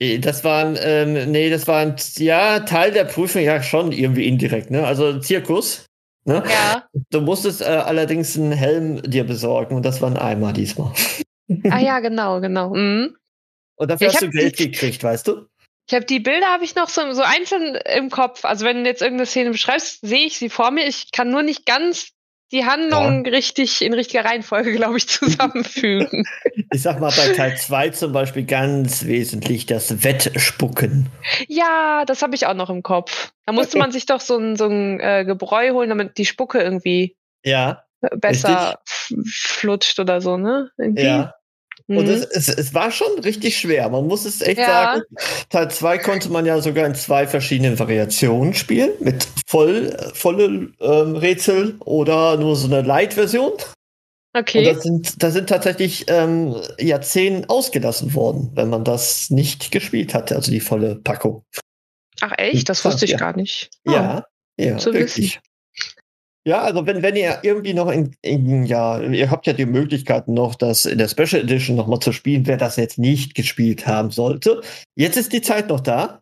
eh, 0.00 0.18
Das 0.18 0.44
waren, 0.44 0.76
ähm, 0.80 1.30
nee, 1.32 1.48
das 1.50 1.66
war 1.66 1.78
ein, 1.80 1.96
ja, 2.16 2.60
Teil 2.60 2.92
der 2.92 3.04
Prüfung, 3.04 3.42
ja, 3.42 3.62
schon 3.62 3.92
irgendwie 3.92 4.26
indirekt, 4.26 4.70
ne? 4.70 4.86
Also 4.86 5.18
Zirkus. 5.20 5.86
Ne? 6.28 6.42
Ja. 6.50 6.82
Du 7.10 7.20
musstest 7.20 7.60
äh, 7.62 7.66
allerdings 7.66 8.36
einen 8.36 8.50
Helm 8.50 9.00
dir 9.02 9.22
besorgen 9.24 9.76
und 9.76 9.86
das 9.86 10.02
war 10.02 10.10
ein 10.10 10.16
Eimer 10.16 10.52
diesmal. 10.52 10.90
Ah 11.70 11.78
ja, 11.78 12.00
genau, 12.00 12.40
genau. 12.40 12.74
Mhm. 12.74 13.14
Und 13.76 13.90
dafür 13.90 14.08
Ich 14.08 14.14
hast 14.14 14.22
du 14.22 14.30
Geld 14.30 14.56
gekriegt, 14.56 15.02
weißt 15.04 15.28
du? 15.28 15.46
Ich 15.88 15.94
habe 15.94 16.04
die 16.04 16.18
Bilder 16.18 16.46
habe 16.48 16.64
ich 16.64 16.74
noch 16.74 16.88
so, 16.88 17.12
so 17.12 17.22
einzeln 17.22 17.76
im 17.94 18.10
Kopf. 18.10 18.44
Also 18.44 18.64
wenn 18.64 18.82
du 18.82 18.90
jetzt 18.90 19.02
irgendeine 19.02 19.26
Szene 19.26 19.50
beschreibst, 19.50 20.00
sehe 20.02 20.26
ich 20.26 20.36
sie 20.38 20.48
vor 20.50 20.70
mir. 20.72 20.86
Ich 20.86 21.12
kann 21.12 21.30
nur 21.30 21.42
nicht 21.42 21.64
ganz 21.64 22.08
die 22.52 22.64
Handlung 22.64 23.26
richtig 23.26 23.82
in 23.82 23.92
richtiger 23.92 24.24
Reihenfolge, 24.24 24.72
glaube 24.72 24.96
ich, 24.98 25.08
zusammenfügen. 25.08 26.24
Ich 26.72 26.82
sag 26.82 27.00
mal 27.00 27.12
bei 27.16 27.32
Teil 27.34 27.56
2 27.56 27.90
zum 27.90 28.12
Beispiel 28.12 28.44
ganz 28.44 29.04
wesentlich 29.04 29.66
das 29.66 30.02
Wettspucken. 30.04 31.08
ja, 31.48 32.04
das 32.06 32.22
habe 32.22 32.34
ich 32.34 32.46
auch 32.46 32.54
noch 32.54 32.70
im 32.70 32.82
Kopf. 32.82 33.32
Da 33.46 33.52
musste 33.52 33.78
man 33.78 33.92
sich 33.92 34.06
doch 34.06 34.20
so 34.20 34.38
ein, 34.38 34.56
so 34.56 34.66
ein 34.66 34.98
äh, 35.00 35.24
Gebräu 35.24 35.70
holen, 35.72 35.88
damit 35.88 36.18
die 36.18 36.24
Spucke 36.26 36.60
irgendwie 36.60 37.16
Ja, 37.44 37.84
besser 38.16 38.80
f- 38.86 39.12
flutscht 39.28 39.98
oder 40.00 40.20
so, 40.20 40.36
ne? 40.36 40.70
Irgendwie. 40.78 41.02
ja. 41.04 41.34
Mhm. 41.88 41.98
Und 41.98 42.08
es, 42.08 42.24
es, 42.24 42.48
es 42.48 42.74
war 42.74 42.90
schon 42.90 43.18
richtig 43.20 43.56
schwer. 43.56 43.88
Man 43.88 44.06
muss 44.06 44.24
es 44.24 44.40
echt 44.40 44.58
Ja. 44.58 44.66
sagen. 44.66 45.02
Teil 45.50 45.70
2 45.70 45.98
konnte 45.98 46.28
man 46.30 46.44
ja 46.44 46.60
sogar 46.60 46.86
in 46.86 46.94
zwei 46.94 47.26
verschiedenen 47.26 47.78
Variationen 47.78 48.54
spielen. 48.54 48.90
Mit 49.00 49.26
voll, 49.46 49.96
volle 50.14 50.72
ähm, 50.80 51.16
Rätsel 51.16 51.76
oder 51.80 52.36
nur 52.36 52.56
so 52.56 52.66
eine 52.66 52.82
Light-Version. 52.82 53.52
Und 53.52 54.40
okay. 54.42 54.64
da 54.64 54.80
sind, 54.80 55.22
da 55.22 55.30
sind 55.30 55.48
tatsächlich 55.48 56.04
ähm, 56.08 56.56
ja 56.78 57.00
zehn 57.00 57.48
ausgelassen 57.48 58.14
worden, 58.14 58.50
wenn 58.54 58.68
man 58.68 58.84
das 58.84 59.30
nicht 59.30 59.70
gespielt 59.70 60.12
hatte, 60.12 60.34
also 60.36 60.50
die 60.50 60.60
volle 60.60 60.96
Packung. 60.96 61.44
Ach 62.20 62.32
echt? 62.36 62.68
Das 62.68 62.84
wusste 62.84 63.04
ich 63.04 63.12
Ja. 63.12 63.16
gar 63.18 63.36
nicht. 63.36 63.70
Oh. 63.86 63.92
Ja, 63.92 64.26
ja, 64.58 64.76
zu 64.78 64.92
wirklich. 64.92 65.40
Ja, 66.46 66.62
also 66.62 66.86
wenn, 66.86 67.02
wenn 67.02 67.16
ihr 67.16 67.40
irgendwie 67.42 67.74
noch 67.74 67.90
in, 67.90 68.14
in, 68.22 68.64
ja, 68.66 69.00
ihr 69.00 69.32
habt 69.32 69.48
ja 69.48 69.52
die 69.52 69.66
Möglichkeit 69.66 70.28
noch, 70.28 70.54
das 70.54 70.84
in 70.84 70.98
der 70.98 71.08
Special 71.08 71.42
Edition 71.42 71.74
nochmal 71.74 71.98
zu 71.98 72.12
spielen, 72.12 72.46
wer 72.46 72.56
das 72.56 72.76
jetzt 72.76 72.98
nicht 72.98 73.34
gespielt 73.34 73.88
haben 73.88 74.12
sollte. 74.12 74.60
Jetzt 74.94 75.16
ist 75.16 75.32
die 75.32 75.42
Zeit 75.42 75.68
noch 75.68 75.80
da. 75.80 76.20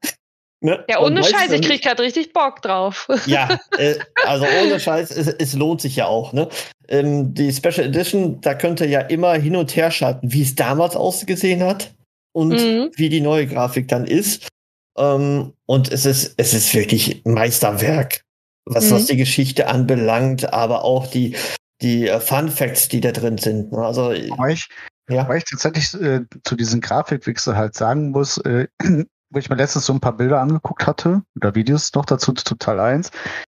Ne? 0.62 0.82
Ja, 0.88 1.00
ohne 1.00 1.22
Scheiß, 1.22 1.52
ich 1.52 1.60
krieg 1.60 1.82
gerade 1.82 2.02
richtig 2.02 2.32
Bock 2.32 2.62
drauf. 2.62 3.06
Ja, 3.26 3.60
äh, 3.76 3.96
also 4.24 4.46
ohne 4.62 4.80
Scheiß, 4.80 5.10
es, 5.10 5.26
es, 5.26 5.52
lohnt 5.52 5.82
sich 5.82 5.96
ja 5.96 6.06
auch, 6.06 6.32
ne? 6.32 6.48
Ähm, 6.88 7.34
die 7.34 7.52
Special 7.52 7.86
Edition, 7.86 8.40
da 8.40 8.54
könnt 8.54 8.80
ihr 8.80 8.88
ja 8.88 9.00
immer 9.00 9.34
hin 9.34 9.56
und 9.56 9.76
her 9.76 9.90
schalten, 9.90 10.32
wie 10.32 10.40
es 10.40 10.54
damals 10.54 10.96
ausgesehen 10.96 11.62
hat 11.62 11.92
und 12.32 12.52
mhm. 12.52 12.90
wie 12.96 13.10
die 13.10 13.20
neue 13.20 13.46
Grafik 13.46 13.88
dann 13.88 14.06
ist. 14.06 14.48
Ähm, 14.96 15.52
und 15.66 15.92
es 15.92 16.06
ist, 16.06 16.32
es 16.38 16.54
ist 16.54 16.74
wirklich 16.74 17.20
Meisterwerk 17.26 18.24
was, 18.66 18.86
mhm. 18.86 18.94
was 18.94 19.06
die 19.06 19.16
Geschichte 19.16 19.68
anbelangt, 19.68 20.52
aber 20.52 20.84
auch 20.84 21.06
die, 21.06 21.36
die 21.82 22.08
uh, 22.08 22.20
Fun 22.20 22.48
Facts, 22.48 22.88
die 22.88 23.00
da 23.00 23.12
drin 23.12 23.38
sind. 23.38 23.72
Ne? 23.72 23.78
Also, 23.78 24.08
weil 24.10 24.52
ich, 24.52 24.68
ja. 25.08 25.28
weil 25.28 25.38
ich 25.38 25.44
tatsächlich 25.44 25.94
äh, 26.00 26.22
zu 26.44 26.56
diesen 26.56 26.80
Grafikwechsel 26.80 27.56
halt 27.56 27.74
sagen 27.74 28.10
muss, 28.10 28.38
äh, 28.38 28.68
wo 29.30 29.38
ich 29.38 29.50
mir 29.50 29.56
letztens 29.56 29.86
so 29.86 29.92
ein 29.92 30.00
paar 30.00 30.16
Bilder 30.16 30.40
angeguckt 30.40 30.86
hatte 30.86 31.22
oder 31.36 31.54
Videos 31.54 31.92
noch 31.94 32.04
dazu 32.04 32.32
zu 32.32 32.54
Teil 32.54 32.80
1. 32.80 33.10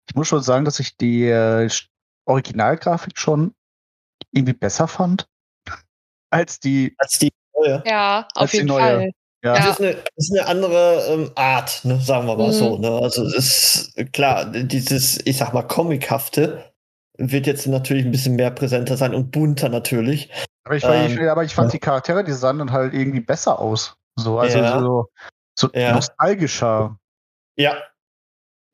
Ich 0.09 0.15
muss 0.15 0.27
schon 0.27 0.43
sagen, 0.43 0.65
dass 0.65 0.79
ich 0.79 0.97
die 0.97 1.25
äh, 1.25 1.69
Originalgrafik 2.25 3.17
schon 3.17 3.53
irgendwie 4.31 4.53
besser 4.53 4.87
fand 4.87 5.27
als 6.29 6.59
die. 6.59 6.95
Als 6.97 7.17
die 7.19 7.31
neue. 7.55 7.83
Ja, 7.85 8.27
auf 8.35 8.53
jeden 8.53 8.69
Fall. 8.69 9.11
Ja. 9.43 9.55
Das, 9.55 9.69
ist 9.69 9.79
eine, 9.79 9.93
das 9.93 10.03
ist 10.17 10.37
eine 10.37 10.47
andere 10.47 11.05
ähm, 11.09 11.31
Art, 11.35 11.85
ne, 11.85 11.99
sagen 12.01 12.27
wir 12.27 12.35
mal 12.35 12.47
mhm. 12.47 12.53
so. 12.53 12.77
Ne? 12.77 12.89
Also 12.89 13.23
es 13.25 13.35
ist 13.95 14.11
klar, 14.11 14.45
dieses, 14.45 15.25
ich 15.25 15.37
sag 15.37 15.53
mal, 15.53 15.63
Comichafte 15.63 16.71
wird 17.17 17.47
jetzt 17.47 17.65
natürlich 17.67 18.05
ein 18.05 18.11
bisschen 18.11 18.35
mehr 18.35 18.51
präsenter 18.51 18.97
sein 18.97 19.13
und 19.13 19.31
bunter 19.31 19.69
natürlich. 19.69 20.29
Aber 20.65 20.75
ich, 20.75 20.83
ähm, 20.83 21.13
ich, 21.13 21.29
aber 21.29 21.43
ich 21.43 21.55
fand 21.55 21.69
ja. 21.69 21.71
die 21.73 21.79
Charaktere, 21.79 22.23
die 22.23 22.33
sahen 22.33 22.59
dann 22.59 22.71
halt 22.71 22.93
irgendwie 22.93 23.21
besser 23.21 23.59
aus. 23.59 23.95
So, 24.17 24.39
also 24.39 24.57
ja. 24.57 24.79
so, 24.79 25.09
so 25.57 25.69
ja. 25.73 25.93
nostalgischer. 25.93 26.97
Ja. 27.55 27.77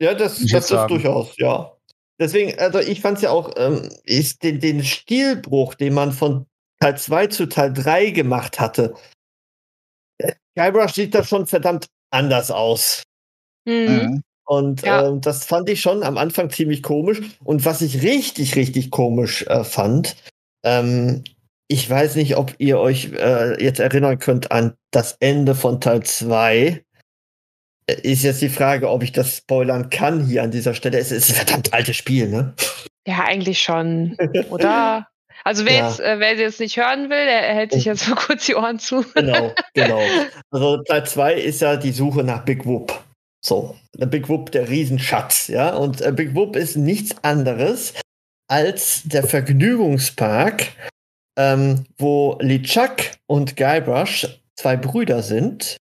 Ja, 0.02 0.14
das, 0.14 0.40
das 0.40 0.72
ist 0.72 0.88
durchaus, 0.88 1.38
ja. 1.38 1.72
Deswegen, 2.20 2.58
also 2.60 2.80
ich 2.80 3.02
fand 3.02 3.18
es 3.18 3.24
ja 3.24 3.30
auch, 3.30 3.54
ähm, 3.58 3.90
ist 4.04 4.44
den, 4.44 4.60
den 4.60 4.84
Stilbruch, 4.84 5.76
den 5.76 5.94
man 5.94 6.12
von 6.12 6.48
Teil 6.80 6.98
2 6.98 7.28
zu 7.28 7.46
Teil 7.48 7.72
3 7.74 8.12
gemacht 8.12 8.60
hatte, 8.60 8.96
Guybrush 10.56 10.94
sieht 10.94 11.14
da 11.14 11.24
schon 11.24 11.46
verdammt 11.46 11.88
anders 12.12 12.52
aus. 12.52 13.04
Mhm. 13.66 13.74
mhm. 13.74 14.24
Und 14.48 14.84
ja. 14.84 15.10
äh, 15.10 15.20
das 15.20 15.46
fand 15.46 15.70
ich 15.70 15.82
schon 15.82 16.04
am 16.04 16.20
Anfang 16.20 16.52
ziemlich 16.52 16.84
komisch. 16.84 17.20
Und 17.44 17.66
was 17.66 17.82
ich 17.82 18.04
richtig, 18.04 18.56
richtig 18.56 18.92
komisch 18.92 19.42
äh, 19.48 19.64
fand, 19.64 20.16
ähm, 20.64 21.24
ich 21.68 21.90
weiß 21.90 22.16
nicht, 22.16 22.38
ob 22.38 22.54
ihr 22.60 22.80
euch 22.80 23.12
äh, 23.14 23.62
jetzt 23.64 23.80
erinnern 23.80 24.20
könnt 24.20 24.52
an 24.52 24.76
das 24.92 25.18
Ende 25.20 25.56
von 25.56 25.82
Teil 25.82 26.04
2. 26.04 26.84
Äh, 27.88 28.02
ist 28.04 28.24
jetzt 28.24 28.42
die 28.42 28.50
Frage, 28.50 28.90
ob 28.90 29.02
ich 29.02 29.12
das 29.12 29.38
spoilern 29.38 29.90
kann 29.90 30.26
hier 30.26 30.44
an 30.44 30.52
dieser 30.52 30.76
Stelle. 30.76 31.00
Es 31.00 31.12
ist 31.12 31.32
ein 31.32 31.36
verdammt 31.36 31.74
altes 31.74 31.96
Spiel, 31.96 32.30
ne? 32.30 32.54
Ja, 33.08 33.24
eigentlich 33.26 33.62
schon. 33.62 34.16
Oder? 34.50 35.08
Also 35.46 35.64
wer, 35.66 35.74
ja. 35.74 35.88
jetzt, 35.88 36.00
äh, 36.00 36.20
wer 36.20 36.36
jetzt 36.36 36.60
nicht 36.60 36.76
hören 36.76 37.04
will, 37.12 37.26
der 37.26 37.42
hält 37.54 37.72
sich 37.72 37.86
jetzt 37.86 38.10
mal 38.10 38.16
kurz 38.28 38.48
die 38.48 38.56
Ohren 38.56 38.80
zu. 38.80 39.06
Genau, 39.14 39.54
genau. 39.74 40.02
Also 40.52 40.78
Teil 40.84 41.06
2 41.06 41.34
ist 41.36 41.62
ja 41.62 41.78
die 41.78 41.92
Suche 41.92 42.24
nach 42.24 42.44
Big 42.44 42.66
Whoop. 42.66 43.00
So, 43.46 43.76
der 43.94 44.08
Big 44.08 44.28
Whoop, 44.28 44.52
der 44.52 44.70
Riesenschatz, 44.70 45.48
ja. 45.48 45.76
Und 45.76 46.02
äh, 46.02 46.12
Big 46.12 46.34
Whoop 46.34 46.56
ist 46.56 46.78
nichts 46.78 47.16
anderes 47.24 47.94
als 48.48 49.04
der 49.06 49.24
Vergnügungspark, 49.24 50.70
ähm, 51.38 51.86
wo 52.00 52.38
LeChuck 52.42 53.12
und 53.28 53.56
Guybrush 53.56 54.28
zwei 54.56 54.78
Brüder 54.78 55.22
sind 55.22 55.78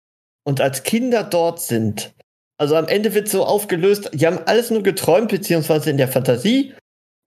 und 0.44 0.60
als 0.60 0.82
Kinder 0.82 1.24
dort 1.24 1.62
sind. 1.62 2.14
Also 2.60 2.76
am 2.76 2.88
Ende 2.88 3.14
wird 3.14 3.28
so 3.28 3.46
aufgelöst, 3.46 4.10
die 4.14 4.26
haben 4.26 4.40
alles 4.46 4.72
nur 4.72 4.82
geträumt, 4.82 5.30
beziehungsweise 5.30 5.92
in 5.92 5.98
der 5.98 6.08
Fantasie 6.08 6.74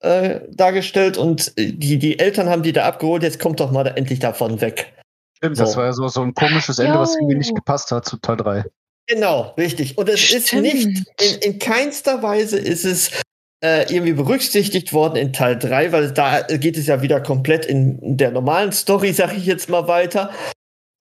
äh, 0.05 0.41
dargestellt 0.51 1.17
und 1.17 1.53
die, 1.57 1.99
die 1.99 2.19
Eltern 2.19 2.49
haben 2.49 2.63
die 2.63 2.73
da 2.73 2.85
abgeholt, 2.85 3.23
jetzt 3.23 3.41
kommt 3.41 3.61
doch 3.61 3.71
mal 3.71 3.85
da 3.85 3.91
endlich 3.93 4.19
davon 4.19 4.61
weg. 4.61 4.93
Stimmt, 5.39 5.57
so. 5.57 5.65
das 5.65 5.77
war 5.77 5.87
ja 5.87 5.93
so, 5.93 6.07
so 6.09 6.23
ein 6.23 6.35
komisches 6.35 6.79
Ende, 6.79 6.99
was 6.99 7.15
irgendwie 7.17 7.37
nicht 7.37 7.55
gepasst 7.55 7.91
hat 7.91 8.05
zu 8.05 8.17
Teil 8.19 8.37
3. 8.37 8.65
Genau, 9.07 9.55
richtig. 9.59 9.99
Und 9.99 10.09
es 10.09 10.21
Stimmt. 10.21 10.45
ist 10.45 10.53
nicht, 10.55 10.87
in, 11.21 11.53
in 11.53 11.59
keinster 11.59 12.23
Weise 12.23 12.59
ist 12.59 12.85
es 12.85 13.11
äh, 13.63 13.93
irgendwie 13.93 14.13
berücksichtigt 14.13 14.93
worden 14.93 15.17
in 15.17 15.33
Teil 15.33 15.59
3, 15.59 15.93
weil 15.93 16.13
da 16.13 16.43
geht 16.43 16.77
es 16.77 16.87
ja 16.87 17.03
wieder 17.03 17.21
komplett 17.21 17.67
in 17.67 18.17
der 18.17 18.31
normalen 18.31 18.73
Story, 18.73 19.13
sag 19.13 19.37
ich 19.37 19.47
jetzt 19.47 19.69
mal 19.69 19.89
weiter. 19.89 20.31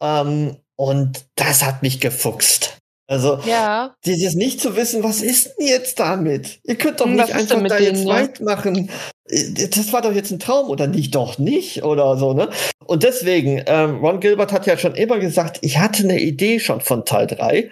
Ähm, 0.02 0.58
und 0.76 1.26
das 1.36 1.64
hat 1.64 1.82
mich 1.82 2.00
gefuchst. 2.00 2.73
Also, 3.14 3.38
ja. 3.46 3.96
dieses 4.08 4.34
nicht 4.34 4.60
zu 4.60 4.76
wissen, 4.76 5.04
was 5.04 5.22
ist 5.22 5.52
denn 5.60 5.68
jetzt 5.68 6.00
damit? 6.00 6.60
Ihr 6.64 6.76
könnt 6.76 7.00
doch 7.00 7.06
hm, 7.06 7.18
nicht 7.18 7.32
einfach 7.32 7.62
da 7.62 7.78
denen, 7.78 7.96
jetzt 7.96 8.06
ja? 8.06 8.14
weit 8.16 8.42
machen. 8.42 8.90
Äh, 9.30 9.68
das 9.70 9.94
war 9.94 10.02
doch 10.02 10.14
jetzt 10.14 10.32
ein 10.32 10.40
Traum 10.40 10.72
oder 10.72 10.88
nicht? 10.88 11.14
Doch 11.14 11.38
nicht 11.38 11.84
oder 11.84 12.18
so, 12.18 12.34
ne? 12.34 12.50
Und 12.84 13.04
deswegen, 13.04 13.62
ähm, 13.68 14.04
Ron 14.04 14.20
Gilbert 14.20 14.52
hat 14.52 14.66
ja 14.66 14.80
schon 14.80 14.96
immer 14.96 15.20
gesagt, 15.20 15.60
ich 15.62 15.78
hatte 15.78 16.04
eine 16.04 16.20
Idee 16.20 16.60
schon 16.60 16.82
von 16.82 17.06
Teil 17.06 17.28
3, 17.28 17.70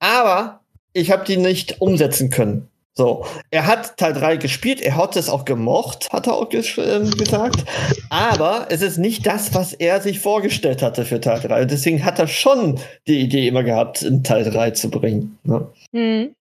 aber 0.00 0.60
ich 0.94 1.10
habe 1.10 1.26
die 1.26 1.36
nicht 1.36 1.82
umsetzen 1.82 2.30
können. 2.30 2.70
So, 2.98 3.24
er 3.52 3.68
hat 3.68 3.96
Teil 3.96 4.12
3 4.12 4.38
gespielt, 4.38 4.80
er 4.80 4.96
hat 4.96 5.14
es 5.14 5.28
auch 5.28 5.44
gemocht, 5.44 6.08
hat 6.10 6.26
er 6.26 6.34
auch 6.34 6.48
ges 6.48 6.76
äh, 6.78 7.08
gesagt. 7.16 7.64
Aber 8.10 8.66
es 8.70 8.82
ist 8.82 8.98
nicht 8.98 9.24
das, 9.24 9.54
was 9.54 9.72
er 9.72 10.00
sich 10.00 10.18
vorgestellt 10.18 10.82
hatte 10.82 11.04
für 11.04 11.20
Teil 11.20 11.38
3. 11.38 11.62
Und 11.62 11.70
deswegen 11.70 12.04
hat 12.04 12.18
er 12.18 12.26
schon 12.26 12.80
die 13.06 13.20
Idee 13.20 13.46
immer 13.46 13.62
gehabt, 13.62 14.02
in 14.02 14.24
Teil 14.24 14.42
3 14.42 14.72
zu 14.72 14.90
bringen. 14.90 15.38
Ne? 15.44 15.68
Hm. 15.94 16.34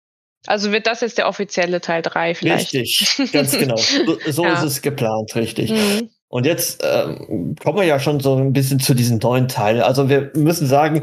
Also 0.46 0.72
wird 0.72 0.86
das 0.86 1.02
jetzt 1.02 1.18
der 1.18 1.28
offizielle 1.28 1.82
Teil 1.82 2.00
3 2.00 2.34
vielleicht? 2.34 2.72
Richtig, 2.72 3.30
ganz 3.32 3.52
genau. 3.58 3.76
So, 3.76 4.16
so 4.26 4.44
ja. 4.44 4.54
ist 4.54 4.62
es 4.62 4.80
geplant, 4.80 5.36
richtig. 5.36 5.72
Mhm. 5.72 6.08
Und 6.28 6.46
jetzt 6.46 6.82
ähm, 6.82 7.54
kommen 7.62 7.76
wir 7.76 7.84
ja 7.84 8.00
schon 8.00 8.20
so 8.20 8.34
ein 8.34 8.54
bisschen 8.54 8.80
zu 8.80 8.94
diesem 8.94 9.18
neuen 9.18 9.48
Teil. 9.48 9.82
Also 9.82 10.08
wir 10.08 10.30
müssen 10.34 10.66
sagen, 10.66 11.02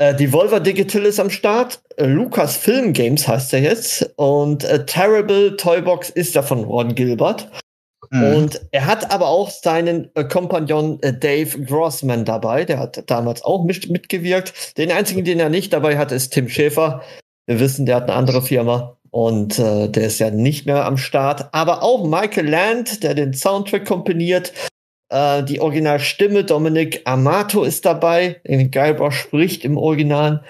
äh, 0.00 0.14
Devolver 0.14 0.60
Digital 0.60 1.04
ist 1.04 1.20
am 1.20 1.30
Start. 1.30 1.82
Äh, 1.96 2.06
Lucas 2.06 2.56
Film 2.56 2.92
Games 2.94 3.28
heißt 3.28 3.52
er 3.52 3.60
jetzt. 3.60 4.10
Und 4.16 4.64
äh, 4.64 4.86
Terrible 4.86 5.56
Toybox 5.56 6.08
ist 6.10 6.34
da 6.34 6.42
von 6.42 6.64
Ron 6.64 6.94
Gilbert. 6.94 7.50
Mhm. 8.10 8.34
Und 8.34 8.60
er 8.72 8.86
hat 8.86 9.12
aber 9.12 9.28
auch 9.28 9.50
seinen 9.50 10.10
äh, 10.14 10.24
Kompagnon 10.24 11.00
äh, 11.02 11.12
Dave 11.12 11.62
Grossman 11.64 12.24
dabei. 12.24 12.64
Der 12.64 12.78
hat 12.78 13.10
damals 13.10 13.42
auch 13.42 13.64
mit, 13.64 13.90
mitgewirkt. 13.90 14.78
Den 14.78 14.90
einzigen, 14.90 15.24
den 15.24 15.38
er 15.38 15.50
nicht 15.50 15.72
dabei 15.72 15.98
hat, 15.98 16.12
ist 16.12 16.30
Tim 16.30 16.48
Schäfer. 16.48 17.02
Wir 17.46 17.60
wissen, 17.60 17.84
der 17.84 17.96
hat 17.96 18.04
eine 18.04 18.14
andere 18.14 18.40
Firma. 18.40 18.96
Und 19.10 19.58
äh, 19.58 19.88
der 19.88 20.06
ist 20.06 20.18
ja 20.18 20.30
nicht 20.30 20.64
mehr 20.64 20.86
am 20.86 20.96
Start. 20.96 21.52
Aber 21.52 21.82
auch 21.82 22.06
Michael 22.06 22.48
Land, 22.48 23.02
der 23.02 23.14
den 23.14 23.34
Soundtrack 23.34 23.84
komponiert. 23.84 24.54
Äh, 25.10 25.42
die 25.44 25.60
Originalstimme 25.60 26.44
Dominic 26.44 27.02
Amato 27.04 27.64
ist 27.64 27.84
dabei. 27.84 28.40
Guybrush 28.44 29.20
spricht 29.20 29.64
im 29.64 29.76
Original. 29.76 30.44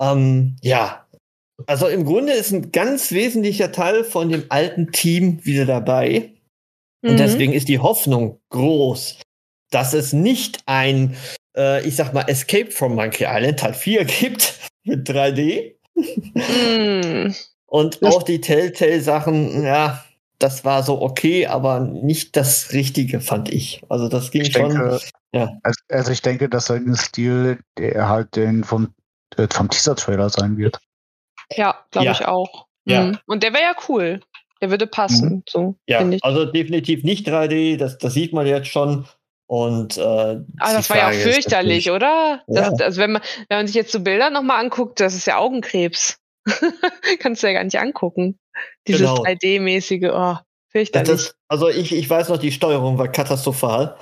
Ähm, 0.00 0.56
ja, 0.60 1.06
also 1.66 1.86
im 1.86 2.04
Grunde 2.04 2.32
ist 2.32 2.52
ein 2.52 2.72
ganz 2.72 3.12
wesentlicher 3.12 3.72
Teil 3.72 4.04
von 4.04 4.28
dem 4.28 4.44
alten 4.48 4.90
Team 4.90 5.44
wieder 5.44 5.64
dabei. 5.64 6.32
Mhm. 7.02 7.10
Und 7.10 7.20
deswegen 7.20 7.52
ist 7.52 7.68
die 7.68 7.78
Hoffnung 7.78 8.40
groß, 8.50 9.20
dass 9.70 9.94
es 9.94 10.12
nicht 10.12 10.60
ein, 10.66 11.16
äh, 11.56 11.86
ich 11.86 11.96
sag 11.96 12.12
mal, 12.12 12.28
Escape 12.28 12.70
from 12.70 12.96
Monkey 12.96 13.24
Island 13.28 13.60
Teil 13.60 13.74
4 13.74 14.04
gibt 14.20 14.58
mit 14.84 15.08
3D. 15.08 15.76
Mhm. 15.94 17.34
Und 17.66 18.02
auch 18.04 18.22
die 18.22 18.40
Telltale-Sachen, 18.40 19.64
ja, 19.64 20.04
das 20.38 20.64
war 20.64 20.82
so 20.82 21.00
okay, 21.00 21.46
aber 21.46 21.80
nicht 21.80 22.36
das 22.36 22.72
Richtige, 22.72 23.20
fand 23.20 23.50
ich. 23.50 23.82
Also 23.88 24.08
das 24.08 24.30
ging 24.30 24.42
ich 24.42 24.52
schon. 24.52 24.70
Denke, 24.70 25.00
ja. 25.32 25.50
also, 25.62 25.80
also, 25.88 26.12
ich 26.12 26.22
denke, 26.22 26.48
dass 26.48 26.66
sein 26.66 26.94
Stil, 26.94 27.60
der 27.78 28.08
halt 28.08 28.36
den 28.36 28.64
vom, 28.64 28.94
äh, 29.36 29.46
vom 29.50 29.68
Teaser-Trailer 29.68 30.30
sein 30.30 30.56
wird. 30.56 30.78
Ja, 31.52 31.84
glaube 31.90 32.06
ja. 32.06 32.12
ich 32.12 32.26
auch. 32.26 32.66
Ja. 32.84 33.04
Mhm. 33.04 33.18
Und 33.26 33.42
der 33.42 33.52
wäre 33.52 33.62
ja 33.62 33.74
cool. 33.88 34.20
Der 34.60 34.70
würde 34.70 34.86
passen. 34.86 35.28
Mhm. 35.28 35.42
So, 35.48 35.76
ja, 35.86 36.02
also 36.22 36.46
definitiv 36.46 37.04
nicht 37.04 37.28
3D, 37.28 37.76
das, 37.76 37.98
das 37.98 38.14
sieht 38.14 38.32
man 38.32 38.46
jetzt 38.46 38.68
schon. 38.68 39.06
Und 39.46 39.98
äh, 39.98 40.00
ah, 40.00 40.42
das 40.58 40.88
war 40.88 40.96
ja 40.96 41.10
fürchterlich, 41.10 41.90
oder? 41.90 42.42
Das, 42.46 42.78
ja. 42.78 42.86
Also 42.86 43.00
wenn 43.00 43.12
man, 43.12 43.22
wenn 43.48 43.58
man 43.58 43.66
sich 43.66 43.76
jetzt 43.76 43.92
so 43.92 44.00
Bilder 44.00 44.30
nochmal 44.30 44.62
anguckt, 44.64 45.00
das 45.00 45.14
ist 45.14 45.26
ja 45.26 45.36
Augenkrebs. 45.36 46.18
Kannst 47.18 47.42
du 47.42 47.46
ja 47.46 47.54
gar 47.54 47.64
nicht 47.64 47.78
angucken. 47.78 48.38
Dieses 48.86 49.00
genau. 49.00 49.22
3D-mäßige, 49.22 50.10
oh, 50.12 50.38
fürchterlich. 50.68 51.08
Das, 51.08 51.34
also 51.48 51.68
ich, 51.68 51.94
ich 51.94 52.08
weiß 52.08 52.28
noch, 52.28 52.38
die 52.38 52.52
Steuerung 52.52 52.98
war 52.98 53.08
katastrophal. 53.08 53.96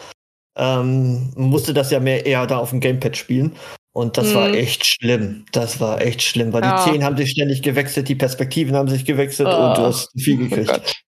Ähm, 0.56 1.32
musste 1.34 1.72
das 1.72 1.90
ja 1.90 2.00
mehr 2.00 2.26
eher 2.26 2.46
da 2.46 2.58
auf 2.58 2.70
dem 2.70 2.80
Gamepad 2.80 3.16
spielen. 3.16 3.56
Und 3.94 4.16
das 4.16 4.30
mhm. 4.30 4.34
war 4.34 4.54
echt 4.54 4.86
schlimm. 4.86 5.44
Das 5.52 5.80
war 5.80 6.00
echt 6.00 6.22
schlimm, 6.22 6.52
weil 6.52 6.62
ja. 6.62 6.82
die 6.82 6.90
Zehen 6.90 7.04
haben 7.04 7.16
sich 7.16 7.30
ständig 7.30 7.62
gewechselt, 7.62 8.08
die 8.08 8.14
Perspektiven 8.14 8.74
haben 8.74 8.88
sich 8.88 9.04
gewechselt 9.04 9.48
oh. 9.48 9.68
und 9.68 9.76
du 9.76 9.82
hast 9.82 10.10
viel 10.18 10.38
gekriegt. 10.38 11.04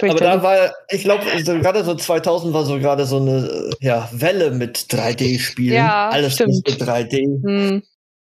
Aber 0.00 0.14
da 0.14 0.42
war, 0.42 0.72
ich 0.90 1.02
glaube, 1.02 1.24
so, 1.42 1.52
gerade 1.58 1.84
so 1.84 1.94
2000 1.94 2.54
war 2.54 2.64
so 2.64 2.78
gerade 2.78 3.04
so 3.04 3.18
eine 3.18 3.70
ja, 3.80 4.08
Welle 4.12 4.50
mit 4.50 4.78
3D-Spielen. 4.78 5.74
Ja, 5.74 6.08
Alles 6.08 6.34
stimmt. 6.34 6.66
mit 6.66 6.80
3D. 6.80 7.44
Hm. 7.44 7.82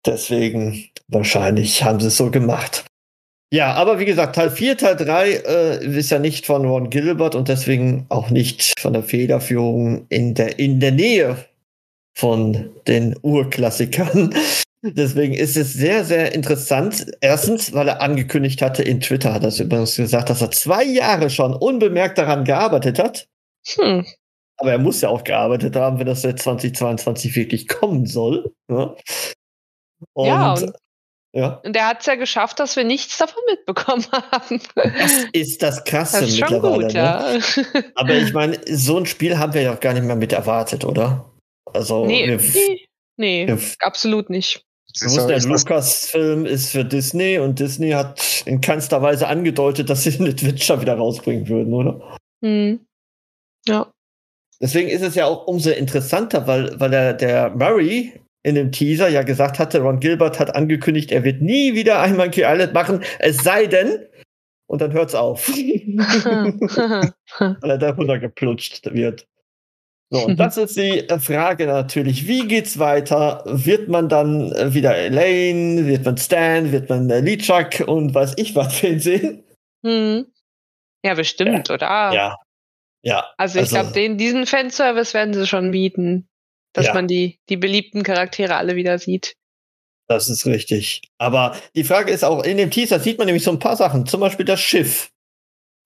Deswegen 0.05 0.89
wahrscheinlich 1.07 1.83
haben 1.83 1.99
sie 1.99 2.07
es 2.07 2.17
so 2.17 2.29
gemacht. 2.31 2.85
Ja, 3.53 3.73
aber 3.73 3.99
wie 3.99 4.05
gesagt, 4.05 4.35
Teil 4.35 4.49
4, 4.49 4.77
Teil 4.77 4.95
3 4.95 5.29
äh, 5.29 5.85
ist 5.85 6.09
ja 6.09 6.17
nicht 6.17 6.47
von 6.47 6.65
Ron 6.65 6.89
Gilbert 6.89 7.35
und 7.35 7.49
deswegen 7.49 8.07
auch 8.09 8.31
nicht 8.31 8.79
von 8.79 8.93
der 8.93 9.03
Federführung 9.03 10.07
in 10.09 10.33
der, 10.33 10.57
in 10.57 10.79
der 10.79 10.91
Nähe 10.91 11.37
von 12.17 12.71
den 12.87 13.15
Urklassikern. 13.21 14.33
Deswegen 14.85 15.33
ist 15.33 15.55
es 15.55 15.71
sehr, 15.73 16.03
sehr 16.03 16.33
interessant. 16.33 17.05
Erstens, 17.21 17.73
weil 17.73 17.87
er 17.87 18.01
angekündigt 18.01 18.61
hatte, 18.61 18.83
in 18.83 18.99
Twitter 18.99 19.33
hat 19.33 19.43
er 19.43 19.47
es 19.49 19.59
übrigens 19.59 19.95
gesagt, 19.95 20.29
dass 20.29 20.41
er 20.41 20.51
zwei 20.51 20.83
Jahre 20.83 21.29
schon 21.29 21.53
unbemerkt 21.53 22.17
daran 22.17 22.43
gearbeitet 22.43 22.99
hat. 22.99 23.27
Hm. 23.75 24.05
Aber 24.57 24.71
er 24.71 24.79
muss 24.79 24.99
ja 24.99 25.09
auch 25.09 25.23
gearbeitet 25.23 25.75
haben, 25.75 25.99
wenn 25.99 26.07
das 26.07 26.23
jetzt 26.23 26.43
2022 26.43 27.35
wirklich 27.35 27.67
kommen 27.67 28.05
soll. 28.05 28.51
Ja, 28.69 28.95
und, 30.13 30.27
Ja, 30.27 30.53
und- 30.53 30.73
ja, 31.35 31.47
Und 31.65 31.75
er 31.75 31.87
hat 31.87 32.01
es 32.01 32.05
ja 32.05 32.13
geschafft, 32.13 32.59
dass 32.59 32.75
wir 32.75 32.83
nichts 32.83 33.17
davon 33.17 33.41
mitbekommen 33.49 34.05
haben. 34.31 34.61
das 34.75 35.25
ist 35.33 35.63
das 35.63 35.83
Krasse 35.83 36.19
Das 36.21 36.29
ist 36.29 36.37
schon 36.37 36.51
mittlerweile. 36.53 36.83
gut, 36.85 36.93
ne? 36.93 36.99
ja. 36.99 37.39
Aber 37.95 38.13
ich 38.13 38.33
meine, 38.33 38.59
so 38.67 38.97
ein 38.97 39.05
Spiel 39.07 39.39
haben 39.39 39.53
wir 39.55 39.61
ja 39.63 39.73
auch 39.73 39.79
gar 39.79 39.93
nicht 39.93 40.03
mehr 40.03 40.15
mit 40.15 40.31
erwartet, 40.31 40.85
oder? 40.85 41.31
Also, 41.73 42.05
nee, 42.05 42.27
wir, 42.27 42.37
nee, 42.37 42.85
nee, 43.17 43.47
wir, 43.47 43.57
absolut 43.79 44.29
nicht. 44.29 44.63
wir 45.01 45.07
wussten, 45.09 45.27
der 45.27 45.41
Lukas-Film 45.41 46.45
ist 46.45 46.69
für 46.69 46.85
Disney 46.85 47.39
und 47.39 47.59
Disney 47.59 47.89
hat 47.91 48.43
in 48.45 48.61
keinster 48.61 49.01
Weise 49.01 49.27
angedeutet, 49.27 49.89
dass 49.89 50.03
sie 50.03 50.15
eine 50.19 50.39
Witcher 50.39 50.81
wieder 50.81 50.95
rausbringen 50.97 51.47
würden, 51.47 51.73
oder? 51.73 52.17
Hm. 52.45 52.85
Ja. 53.67 53.91
Deswegen 54.61 54.89
ist 54.89 55.01
es 55.01 55.15
ja 55.15 55.25
auch 55.25 55.47
umso 55.47 55.71
interessanter, 55.71 56.45
weil, 56.45 56.79
weil 56.79 56.91
der, 56.91 57.13
der 57.13 57.49
Murray 57.49 58.21
in 58.43 58.55
dem 58.55 58.71
Teaser 58.71 59.07
ja 59.09 59.23
gesagt 59.23 59.59
hatte, 59.59 59.79
Ron 59.81 59.99
Gilbert 59.99 60.39
hat 60.39 60.55
angekündigt, 60.55 61.11
er 61.11 61.23
wird 61.23 61.41
nie 61.41 61.73
wieder 61.75 62.01
ein 62.01 62.17
Monkey 62.17 62.43
Island 62.45 62.73
machen, 62.73 63.03
es 63.19 63.37
sei 63.37 63.65
denn, 63.67 63.99
und 64.67 64.81
dann 64.81 64.91
hört's 64.93 65.15
auf. 65.15 65.47
weil 65.49 67.13
er 67.69 67.77
da 67.77 67.91
runtergeplutscht 67.91 68.93
wird. 68.93 69.27
So, 70.09 70.25
und 70.25 70.39
das 70.39 70.57
ist 70.57 70.77
die 70.77 71.05
Frage 71.19 71.65
natürlich, 71.65 72.27
wie 72.27 72.47
geht's 72.47 72.77
weiter? 72.77 73.41
Wird 73.45 73.87
man 73.89 74.09
dann 74.09 74.51
äh, 74.51 74.73
wieder 74.73 74.95
Elaine, 74.95 75.87
wird 75.87 76.05
man 76.05 76.17
Stan, 76.17 76.71
wird 76.71 76.89
man 76.89 77.09
äh, 77.09 77.21
Lichak 77.21 77.83
und 77.87 78.13
weiß 78.13 78.33
ich 78.37 78.55
was 78.55 78.81
wen 78.83 78.99
sehen? 78.99 79.43
hm. 79.83 80.25
Ja, 81.05 81.15
bestimmt, 81.15 81.69
oder? 81.69 82.11
Ja. 82.13 82.37
Ja. 83.01 83.25
Also 83.37 83.59
ich 83.59 83.63
Also- 83.63 83.75
glaube, 83.75 83.91
den 83.93 84.17
diesen 84.17 84.45
Fanservice 84.45 85.13
werden 85.13 85.33
sie 85.33 85.47
schon 85.47 85.71
bieten, 85.71 86.29
dass 86.73 86.87
Ja. 86.87 86.93
man 86.93 87.07
die, 87.07 87.39
die 87.49 87.57
beliebten 87.57 88.03
Charaktere 88.03 88.55
alle 88.55 88.75
wieder 88.75 88.99
sieht. 88.99 89.35
Das 90.07 90.29
ist 90.29 90.45
richtig. 90.45 91.01
Aber 91.17 91.55
die 91.75 91.83
Frage 91.85 92.11
ist 92.11 92.23
auch, 92.25 92.43
in 92.43 92.57
dem 92.57 92.71
Teaser 92.71 92.99
sieht 92.99 93.17
man 93.17 93.25
nämlich 93.27 93.43
so 93.43 93.51
ein 93.51 93.59
paar 93.59 93.77
Sachen. 93.77 94.05
Zum 94.05 94.19
Beispiel 94.19 94.45
das 94.45 94.59
Schiff, 94.59 95.11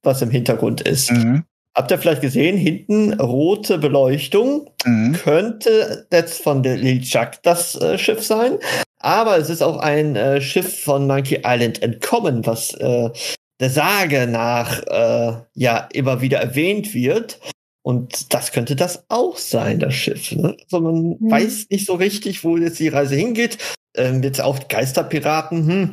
was 0.03 0.21
im 0.21 0.31
Hintergrund 0.31 0.81
ist. 0.81 1.11
Mhm. 1.11 1.43
Habt 1.75 1.91
ihr 1.91 1.99
vielleicht 1.99 2.21
gesehen, 2.21 2.57
hinten 2.57 3.13
rote 3.21 3.77
Beleuchtung? 3.77 4.71
Mhm. 4.83 5.13
Könnte 5.13 6.07
jetzt 6.11 6.41
von 6.41 6.63
der 6.63 6.77
Lil 6.77 7.01
Chuck 7.01 7.33
das 7.43 7.75
äh, 7.79 7.99
Schiff 7.99 8.23
sein. 8.25 8.57
Aber 8.97 9.37
es 9.37 9.51
ist 9.51 9.61
auch 9.61 9.77
ein 9.77 10.15
äh, 10.15 10.41
Schiff 10.41 10.83
von 10.83 11.05
Monkey 11.05 11.41
Island 11.45 11.83
entkommen, 11.83 12.47
was 12.47 12.73
äh, 12.73 13.11
der 13.59 13.69
Sage 13.69 14.25
nach 14.25 14.81
äh, 14.87 15.33
ja 15.53 15.87
immer 15.93 16.21
wieder 16.21 16.39
erwähnt 16.39 16.95
wird. 16.95 17.39
Und 17.87 18.33
das 18.33 18.51
könnte 18.51 18.75
das 18.75 19.05
auch 19.07 19.37
sein, 19.37 19.79
das 19.79 19.93
Schiff. 19.93 20.33
Ne? 20.33 20.57
Also 20.63 20.81
man 20.81 21.17
Mhm. 21.21 21.31
weiß 21.31 21.67
nicht 21.69 21.85
so 21.85 21.95
richtig, 21.95 22.43
wo 22.43 22.57
jetzt 22.57 22.79
die 22.79 22.89
Reise 22.89 23.15
hingeht. 23.15 23.57
Ähm, 23.95 24.21
jetzt 24.23 24.41
auch 24.41 24.67
Geisterpiraten, 24.67 25.65
hm, 25.65 25.91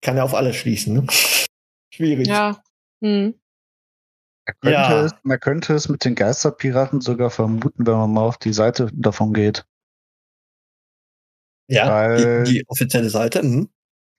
kann 0.00 0.16
ja 0.16 0.22
auf 0.24 0.32
alles 0.32 0.56
schließen. 0.56 0.94
Ne? 0.94 1.06
Schwierig. 1.94 2.28
Ja. 2.28 2.62
Hm. 3.04 3.34
Man, 4.46 4.54
könnte 4.62 4.72
Ja. 4.72 5.04
es, 5.04 5.12
man 5.22 5.38
könnte 5.38 5.74
es 5.74 5.90
mit 5.90 6.02
den 6.06 6.14
Geisterpiraten 6.14 7.02
sogar 7.02 7.28
vermuten, 7.28 7.86
wenn 7.86 7.94
man 7.94 8.10
mal 8.14 8.22
auf 8.22 8.38
die 8.38 8.54
Seite 8.54 8.88
davon 8.94 9.34
geht. 9.34 9.66
Ja, 11.68 11.88
Weil- 11.90 12.44
die, 12.44 12.52
die 12.54 12.64
offizielle 12.68 13.10
Seite. 13.10 13.40
Hm. 13.42 13.68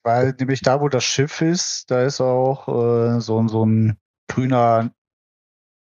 Weil 0.04 0.36
nämlich 0.40 0.62
da, 0.62 0.80
wo 0.80 0.90
das 0.90 1.06
Schiff 1.06 1.42
ist, 1.42 1.90
da 1.90 2.04
ist 2.04 2.22
auch 2.22 2.68
äh, 2.68 3.20
so, 3.20 3.48
so 3.48 3.66
ein 3.66 3.98
grüner, 4.30 4.94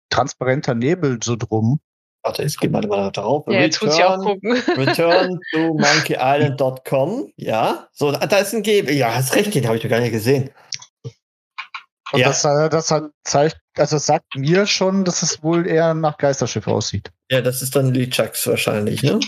transparenter 0.10 0.76
Nebel 0.76 1.19
so 1.24 1.36
drum. 1.36 1.80
Warte, 2.24 2.43
ich 2.43 2.58
gehe 2.58 2.69
mal 2.69 2.86
mal 2.88 2.98
da 2.98 3.22
drauf. 3.22 3.45
Ja, 3.48 3.62
jetzt 3.62 3.82
muss 3.82 3.95
ich 3.98 4.04
auch 4.04 4.17
Return- 4.19 4.26
gucken. 4.26 4.52
Return 4.78 5.39
to 5.54 5.74
monkeyisland.com. 5.76 7.32
Ja, 7.38 7.88
so, 7.93 8.12
da 8.12 8.38
ist 8.38 8.54
ein 8.54 8.63
Gebel. 8.63 8.93
Ja, 8.95 9.15
hast 9.15 9.36
recht, 9.36 9.54
den 9.56 9.65
habe 9.65 9.78
ich 9.78 9.84
doch 9.84 9.89
gar 9.89 10.00
nicht 10.02 10.12
gesehen. 10.12 10.50
Und 12.12 12.19
Ja. 12.22 12.28
das, 12.28 12.43
äh, 12.43 12.69
das 12.69 12.91
hat 12.91 13.12
zeigt, 13.24 13.60
also 13.78 13.95
das 13.95 14.06
sagt 14.08 14.36
mir 14.36 14.65
schon, 14.65 15.06
dass 15.06 15.22
es 15.22 15.43
wohl 15.43 15.67
eher 15.67 15.93
nach 15.93 16.17
Geisterschiff 16.17 16.67
aussieht. 16.67 17.12
Ja, 17.32 17.41
das 17.41 17.62
ist 17.62 17.76
dann 17.76 17.93
Lichaks 17.93 18.45
wahrscheinlich, 18.48 19.04
ne? 19.04 19.19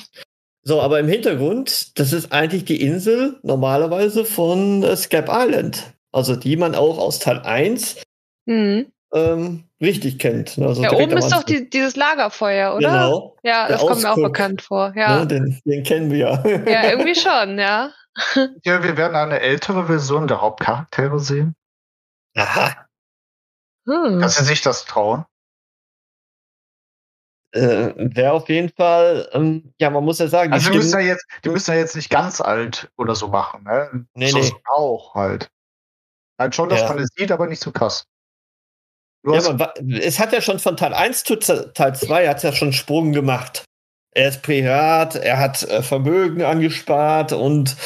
So, 0.63 0.81
aber 0.81 0.99
im 0.99 1.07
Hintergrund, 1.07 1.97
das 1.99 2.11
ist 2.13 2.31
eigentlich 2.31 2.65
die 2.65 2.81
Insel 2.81 3.39
normalerweise 3.43 4.25
von 4.25 4.83
äh, 4.83 4.95
Scap 4.97 5.29
Island. 5.31 5.93
Also 6.11 6.35
die 6.35 6.57
man 6.57 6.75
auch 6.75 6.97
aus 6.97 7.19
Teil 7.19 7.39
1 7.39 7.97
Hm. 8.49 8.91
Ähm, 9.13 9.63
richtig 9.81 10.19
kennt. 10.19 10.57
ne? 10.57 10.67
Also 10.67 10.83
Ja, 10.83 10.91
oben 10.93 11.17
ist 11.17 11.31
doch 11.31 11.43
die, 11.43 11.69
dieses 11.69 11.95
Lagerfeuer, 11.95 12.75
oder? 12.75 12.89
Genau, 12.89 13.37
Ja, 13.43 13.67
Der 13.67 13.77
das 13.77 13.87
kommt 13.87 14.01
mir 14.01 14.07
auch 14.09 14.11
Ausguck. 14.11 14.33
bekannt 14.33 14.61
vor. 14.61 14.93
Ja, 14.95 15.19
ne, 15.19 15.27
den, 15.27 15.61
den 15.65 15.83
kennen 15.83 16.11
wir 16.11 16.17
ja. 16.17 16.47
ja 16.69 16.89
irgendwie 16.91 17.15
schon, 17.15 17.57
ja. 17.59 17.91
Ja, 18.63 18.83
wir 18.83 18.97
werden 18.97 19.15
eine 19.15 19.39
ältere 19.39 19.85
Version 19.85 20.27
der 20.27 20.41
Hauptcharaktere 20.41 21.19
sehen, 21.19 21.55
Aha. 22.35 22.85
Hm. 23.87 24.19
dass 24.19 24.35
sie 24.35 24.43
sich 24.43 24.61
das 24.61 24.85
trauen. 24.85 25.25
Äh, 27.53 27.93
Wäre 27.97 28.31
auf 28.33 28.47
jeden 28.47 28.69
Fall, 28.69 29.29
ähm, 29.33 29.73
ja, 29.79 29.89
man 29.89 30.05
muss 30.05 30.19
ja 30.19 30.27
sagen, 30.27 30.51
die 30.51 30.55
Also 30.55 30.71
die 30.71 30.77
müssen, 30.77 30.99
ja 30.99 31.05
jetzt, 31.05 31.25
die 31.43 31.49
müssen 31.49 31.71
ja 31.71 31.77
jetzt 31.77 31.95
nicht 31.97 32.09
ganz 32.09 32.39
alt 32.39 32.89
oder 32.97 33.13
so 33.15 33.27
machen. 33.27 33.63
Ne? 33.63 34.05
Nee, 34.13 34.27
so 34.29 34.39
nee. 34.39 34.51
auch 34.73 35.15
halt. 35.15 35.51
Halt 36.39 36.55
schon, 36.55 36.69
dass 36.69 36.81
Ja. 36.81 36.87
man 36.89 36.99
es 36.99 37.09
sieht, 37.15 37.31
aber 37.31 37.47
nicht 37.47 37.61
so 37.61 37.71
krass. 37.71 38.07
Du 39.23 39.33
Ja, 39.35 39.59
wa- 39.59 39.73
es 40.01 40.19
hat 40.19 40.33
ja 40.33 40.41
schon 40.41 40.59
von 40.59 40.77
Teil 40.77 40.93
1 40.93 41.23
zu 41.23 41.35
Teil 41.37 41.95
2 41.95 42.27
hat 42.27 42.41
ja 42.43 42.51
schon 42.53 42.73
Sprung 42.73 43.11
gemacht. 43.11 43.63
Er 44.13 44.29
ist 44.29 44.41
Pirat, 44.41 45.15
er 45.15 45.37
hat 45.37 45.63
äh, 45.63 45.81
Vermögen 45.83 46.41
angespart 46.43 47.31
und 47.31 47.77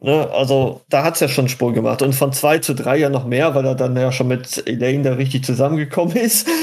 ne, 0.00 0.30
also 0.30 0.82
da 0.88 1.02
hat 1.02 1.14
es 1.14 1.20
ja 1.20 1.28
schon 1.28 1.48
Sprung 1.48 1.72
gemacht. 1.74 2.02
Und 2.02 2.12
von 2.14 2.32
2 2.32 2.58
zu 2.58 2.74
3 2.74 2.96
ja 2.98 3.08
noch 3.08 3.24
mehr, 3.24 3.54
weil 3.54 3.64
er 3.66 3.74
dann 3.74 3.96
ja 3.96 4.12
schon 4.12 4.28
mit 4.28 4.66
Elaine 4.68 5.02
da 5.02 5.14
richtig 5.14 5.44
zusammengekommen 5.44 6.16
ist. 6.16 6.48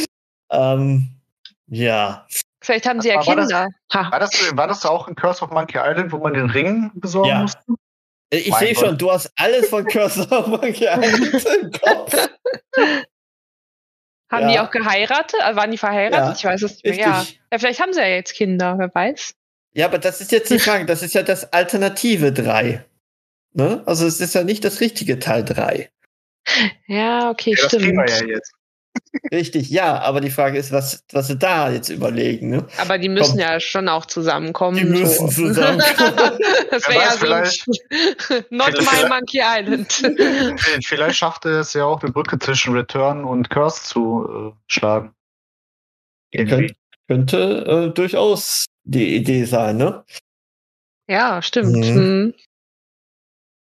Ähm, 0.53 1.07
ja. 1.67 2.27
Vielleicht 2.61 2.85
haben 2.85 2.99
sie 2.99 3.07
ja 3.07 3.19
Aber 3.19 3.25
war 3.27 3.35
das- 3.37 3.47
Kinder. 3.47 3.67
Ha. 3.93 4.11
war, 4.11 4.19
das, 4.19 4.57
war 4.57 4.67
das 4.67 4.85
auch 4.85 5.07
in 5.07 5.15
Curse 5.15 5.45
of 5.45 5.51
Monkey 5.51 5.77
Island, 5.81 6.11
wo 6.11 6.17
man 6.17 6.33
den 6.33 6.49
Ring 6.49 6.91
besorgen 6.95 7.29
Ja. 7.29 7.41
musste? 7.43 7.59
Ich 8.33 8.53
sehe 8.55 8.75
schon, 8.75 8.97
du 8.97 9.09
hast 9.09 9.31
alles 9.37 9.69
von 9.69 9.85
Curse 9.85 10.27
of 10.29 10.47
Monkey 10.47 10.87
Island 10.87 11.45
im 11.63 11.71
Kopf. 11.71 12.27
Haben 14.31 14.47
die 14.47 14.55
Ja. 14.55 14.65
auch 14.65 14.71
geheiratet? 14.71 15.39
Also 15.41 15.59
waren 15.59 15.71
die 15.71 15.77
verheiratet? 15.77 16.27
Ja, 16.27 16.33
ich 16.33 16.45
weiß 16.45 16.61
es 16.63 16.71
nicht 16.83 16.85
mehr. 16.85 16.95
Ja. 16.97 17.25
ja, 17.51 17.59
vielleicht 17.59 17.81
haben 17.81 17.93
sie 17.93 17.99
ja 17.99 18.07
jetzt 18.07 18.33
Kinder, 18.33 18.75
wer 18.77 18.93
weiß. 18.93 19.33
Ja, 19.73 19.85
aber 19.87 19.97
das 19.99 20.21
ist 20.21 20.31
jetzt 20.31 20.49
die 20.49 20.59
Frage, 20.59 20.85
das 20.85 21.01
ist 21.03 21.13
ja 21.13 21.23
das 21.23 21.51
alternative 21.53 22.31
3. 22.33 22.83
Ne? 23.53 23.83
Also 23.85 24.05
es 24.07 24.19
ist 24.21 24.33
ja 24.35 24.43
nicht 24.43 24.63
das 24.63 24.79
richtige 24.81 25.19
Teil 25.19 25.43
3. 25.45 25.89
Ja, 26.87 27.29
okay, 27.29 27.51
Ja, 27.57 27.63
das 27.63 27.71
kriegen 27.71 27.83
stimmt. 27.83 28.09
wir 28.09 28.27
ja 28.27 28.35
jetzt. 28.35 28.51
Richtig, 29.31 29.69
ja, 29.69 29.99
aber 30.01 30.19
die 30.21 30.29
Frage 30.29 30.57
ist, 30.57 30.71
was, 30.71 31.03
was 31.11 31.27
sie 31.27 31.37
da 31.37 31.69
jetzt 31.71 31.89
überlegen. 31.89 32.49
Ne? 32.49 32.65
Aber 32.77 32.97
die 32.97 33.09
müssen 33.09 33.31
Komm. 33.31 33.39
ja 33.39 33.59
schon 33.59 33.87
auch 33.87 34.05
zusammenkommen. 34.05 34.77
Die 34.77 34.83
müssen 34.83 35.29
so. 35.29 35.47
zusammenkommen. 35.47 36.39
das 36.69 36.87
wäre 36.87 36.99
ja 36.99 37.11
vielleicht- 37.11 37.65
sonst 37.65 38.51
Not 38.51 38.73
my 38.79 39.09
Monkey 39.09 39.41
Island. 39.43 39.91
Vielleicht 40.83 41.17
schafft 41.17 41.45
er 41.45 41.59
es 41.61 41.73
ja 41.73 41.85
auch, 41.85 42.01
eine 42.01 42.11
Brücke 42.11 42.37
zwischen 42.39 42.73
Return 42.73 43.23
und 43.23 43.49
Curse 43.49 43.83
zu 43.83 44.53
äh, 44.53 44.57
schlagen. 44.67 45.13
Irgendwie. 46.31 46.73
Könnte 47.07 47.89
äh, 47.91 47.93
durchaus 47.93 48.65
die 48.83 49.15
Idee 49.15 49.43
sein, 49.45 49.77
ne? 49.77 50.03
ja, 51.09 51.41
stimmt. 51.41 51.75
Mhm. 51.75 52.33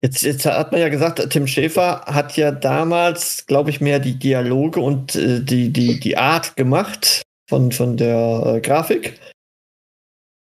Jetzt, 0.06 0.22
jetzt 0.22 0.46
hat 0.46 0.70
man 0.70 0.80
ja 0.80 0.88
gesagt, 0.88 1.30
Tim 1.30 1.48
Schäfer 1.48 2.02
hat 2.06 2.36
ja 2.36 2.52
damals, 2.52 3.44
glaube 3.46 3.70
ich, 3.70 3.80
mehr 3.80 3.98
die 3.98 4.16
Dialoge 4.16 4.78
und 4.78 5.16
äh, 5.16 5.40
die, 5.40 5.72
die, 5.72 5.98
die 5.98 6.16
Art 6.16 6.54
gemacht 6.54 7.22
von, 7.48 7.72
von 7.72 7.96
der 7.96 8.42
äh, 8.46 8.60
Grafik. 8.60 9.18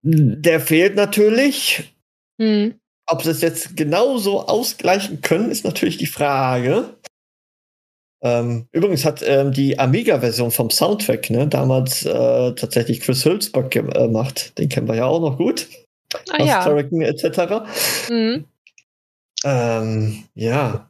Der 0.03 0.59
fehlt 0.59 0.97
natürlich. 0.97 1.93
Mhm. 2.37 2.75
Ob 3.07 3.23
sie 3.23 3.29
es 3.29 3.39
jetzt 3.39 3.77
genauso 3.77 4.47
ausgleichen 4.47 5.21
können, 5.21 5.49
ist 5.49 5.63
natürlich 5.63 5.97
die 5.97 6.07
Frage. 6.07 6.97
Ähm, 8.21 8.67
übrigens 8.73 9.05
hat 9.05 9.23
ähm, 9.25 9.53
die 9.53 9.79
Amiga-Version 9.79 10.51
vom 10.51 10.71
Soundtrack 10.71 11.29
ne, 11.29 11.47
damals 11.47 12.05
äh, 12.05 12.53
tatsächlich 12.53 12.99
Chris 12.99 13.23
Hülsberg 13.23 13.71
gemacht. 13.71 14.57
Den 14.57 14.67
kennen 14.67 14.89
wir 14.89 14.95
ja 14.95 15.05
auch 15.05 15.21
noch 15.21 15.37
gut. 15.37 15.69
Ah, 16.31 16.41
aus 16.41 16.47
ja. 16.49 16.63
Turrican 16.65 17.01
etc. 17.01 18.09
Mhm. 18.09 18.45
Ähm, 19.43 20.23
ja, 20.35 20.89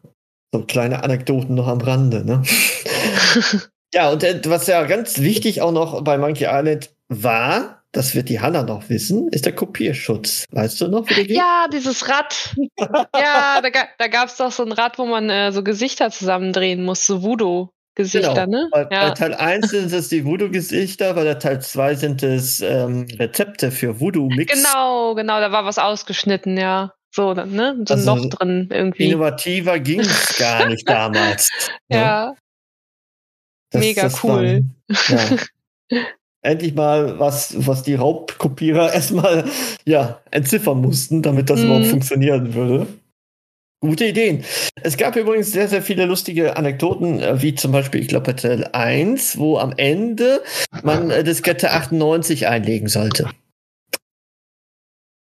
so 0.53 0.63
kleine 0.63 1.03
Anekdoten 1.03 1.55
noch 1.55 1.67
am 1.67 1.81
Rande. 1.81 2.23
Ne? 2.25 2.43
ja, 3.93 4.11
und 4.11 4.23
äh, 4.23 4.39
was 4.45 4.67
ja 4.67 4.83
ganz 4.83 5.19
wichtig 5.19 5.61
auch 5.61 5.71
noch 5.71 6.03
bei 6.03 6.17
Monkey 6.17 6.45
Island 6.45 6.91
war, 7.09 7.83
das 7.91 8.15
wird 8.15 8.29
die 8.29 8.39
Hanna 8.39 8.63
noch 8.63 8.89
wissen, 8.89 9.29
ist 9.29 9.45
der 9.45 9.53
Kopierschutz. 9.53 10.45
Weißt 10.51 10.81
du 10.81 10.87
noch, 10.87 11.07
wie 11.09 11.13
der 11.13 11.25
geht? 11.25 11.37
Ja, 11.37 11.67
dieses 11.71 12.09
Rad. 12.09 12.55
ja, 12.79 13.61
da, 13.61 13.69
da 13.97 14.07
gab 14.07 14.29
es 14.29 14.37
doch 14.37 14.51
so 14.51 14.63
ein 14.63 14.71
Rad, 14.71 14.97
wo 14.97 15.05
man 15.05 15.29
äh, 15.29 15.51
so 15.51 15.63
Gesichter 15.63 16.09
zusammendrehen 16.09 16.83
muss, 16.83 17.05
so 17.05 17.21
Voodoo. 17.21 17.69
Gesichter, 17.95 18.45
genau. 18.45 18.63
ne? 18.63 18.69
Bei, 18.71 18.87
ja. 18.91 19.09
bei, 19.09 19.11
Teil 19.11 19.35
1 19.35 19.69
sind 19.69 19.93
es 19.93 20.09
die 20.09 20.25
Voodoo-Gesichter, 20.25 21.13
bei 21.13 21.23
der 21.23 21.37
Teil 21.37 21.61
2 21.61 21.93
sind 21.93 22.23
es 22.23 22.59
ähm, 22.61 23.05
Rezepte 23.19 23.69
für 23.69 23.99
Voodoo-Mix. 23.99 24.51
Genau, 24.51 25.13
genau, 25.13 25.39
da 25.39 25.51
war 25.51 25.65
was 25.65 25.77
ausgeschnitten, 25.77 26.57
ja. 26.57 26.93
So, 27.15 27.33
ne? 27.33 27.83
So 27.87 27.93
also, 27.93 28.11
ein 28.11 28.17
Loch 28.17 28.29
drin 28.29 28.69
irgendwie. 28.71 29.05
Innovativer 29.05 29.79
ging 29.79 29.99
es 29.99 30.35
gar 30.39 30.67
nicht 30.67 30.87
damals. 30.89 31.49
Ne? 31.87 31.97
ja. 31.97 32.35
Das, 33.71 33.81
Mega 33.81 34.01
das 34.03 34.23
cool. 34.23 34.65
War, 34.87 35.39
ja. 35.89 36.03
endlich 36.41 36.73
mal 36.73 37.19
was, 37.19 37.53
was 37.67 37.83
die 37.83 37.95
Raubkopierer 37.95 38.93
erstmal 38.93 39.45
ja, 39.85 40.21
entziffern 40.31 40.81
mussten, 40.81 41.21
damit 41.21 41.49
das 41.49 41.61
mm. 41.61 41.65
überhaupt 41.65 41.87
funktionieren 41.87 42.53
würde. 42.53 42.87
Gute 43.79 44.05
Ideen. 44.05 44.43
Es 44.81 44.97
gab 44.97 45.15
übrigens 45.15 45.51
sehr, 45.51 45.67
sehr 45.67 45.81
viele 45.81 46.05
lustige 46.05 46.55
Anekdoten, 46.55 47.19
äh, 47.19 47.41
wie 47.41 47.53
zum 47.53 47.71
Beispiel, 47.71 48.01
ich 48.01 48.07
glaube, 48.07 48.27
bei 48.27 48.33
Teil 48.33 48.69
1, 48.71 49.37
wo 49.37 49.57
am 49.57 49.73
Ende 49.77 50.41
man 50.83 51.11
äh, 51.11 51.23
Diskette 51.23 51.71
98 51.71 52.47
einlegen 52.47 52.87
sollte. 52.87 53.29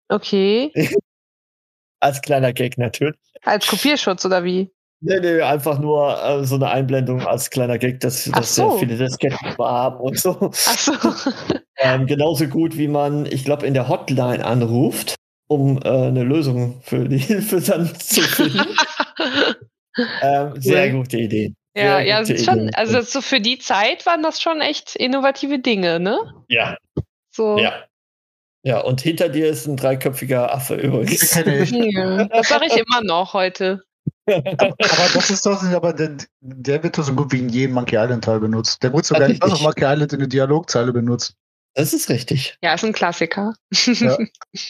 Okay. 0.10 0.72
Als 2.06 2.22
kleiner 2.22 2.54
Gag 2.54 2.78
natürlich. 2.78 3.15
Als 3.46 3.65
Kopierschutz 3.65 4.24
oder 4.26 4.44
wie? 4.44 4.70
Nee, 5.02 5.20
nee, 5.22 5.41
einfach 5.41 5.80
nur 5.80 6.15
äh, 6.24 6.46
so 6.46 6.54
eine 6.54 6.70
Einblendung 6.70 7.26
als 7.26 7.50
kleiner 7.50 7.80
Gag, 7.80 8.00
dass, 8.02 8.26
dass 8.26 8.54
so. 8.54 8.70
sehr 8.70 8.80
viele 8.80 8.96
Disketten 8.96 9.58
haben 9.58 10.00
und 10.00 10.20
so. 10.20 10.38
Ach 10.39 10.54
so. 10.54 10.94
ähm, 11.80 12.06
genauso 12.06 12.46
gut, 12.46 12.78
wie 12.78 12.88
man, 12.88 13.26
ich 13.26 13.44
glaube, 13.44 13.65
in 13.65 13.74
der 13.74 13.89
Hotline 13.89 14.46
anruft, 14.46 15.15
um 15.48 15.80
äh, 15.80 15.89
eine 15.89 16.24
Lösung 16.24 16.80
für 16.84 17.10
die 17.10 17.18
Hilfe 17.30 17.60
dann 17.60 17.88
zu 17.96 18.22
finden. 18.22 18.76
ähm, 20.22 20.54
sehr 20.62 20.91
gute 20.91 21.18
Idee. 21.18 21.56
Ja, 21.76 22.02
ja, 22.02 22.22
gute 22.22 22.38
schon, 22.38 22.70
also 22.76 23.02
so 23.02 23.22
für 23.22 23.41
die 23.41 23.58
Zeit 23.58 24.06
waren 24.06 24.22
das 24.22 24.39
schon 24.39 24.62
echt 24.62 24.96
innovative 24.96 25.58
Dinge, 25.58 26.00
ne? 26.00 26.20
Ja. 26.50 26.78
So. 27.32 27.58
Ja. 27.58 27.84
Ja, 28.65 28.82
und 28.82 28.99
hinter 28.99 29.30
dir 29.30 29.47
ist 29.47 29.67
ein 29.67 29.78
dreiköpfiger 29.78 30.54
Affe 30.54 30.75
übrigens. 30.75 31.34
Ja, 31.36 32.25
das 32.25 32.49
sage 32.49 32.65
ich 32.65 32.75
immer 32.75 33.01
noch 33.04 33.34
heute 33.34 33.84
aber 34.28 34.75
das 35.13 35.30
ist 35.30 35.45
doch, 35.45 35.62
aber 35.63 35.93
der, 35.93 36.17
der 36.41 36.84
wird 36.84 36.97
doch 36.97 37.04
so 37.04 37.13
gut 37.13 37.32
wie 37.32 37.39
in 37.39 37.49
jedem 37.49 37.75
Monkey 37.75 37.95
Island 37.95 38.23
Teil 38.23 38.39
benutzt. 38.39 38.82
Der 38.84 38.91
wurde 38.91 39.06
sogar 39.06 39.30
in 39.30 39.38
Monkey 39.39 39.86
Island 39.86 40.13
in 40.13 40.19
der 40.19 40.28
Dialogzeile 40.28 40.91
benutzt. 40.91 41.36
Das 41.78 41.93
ist 41.93 42.10
richtig. 42.10 42.58
Ja, 42.62 42.73
ist 42.73 42.86
ein 42.86 42.93
Klassiker. 42.93 43.54
Ja. 43.86 44.17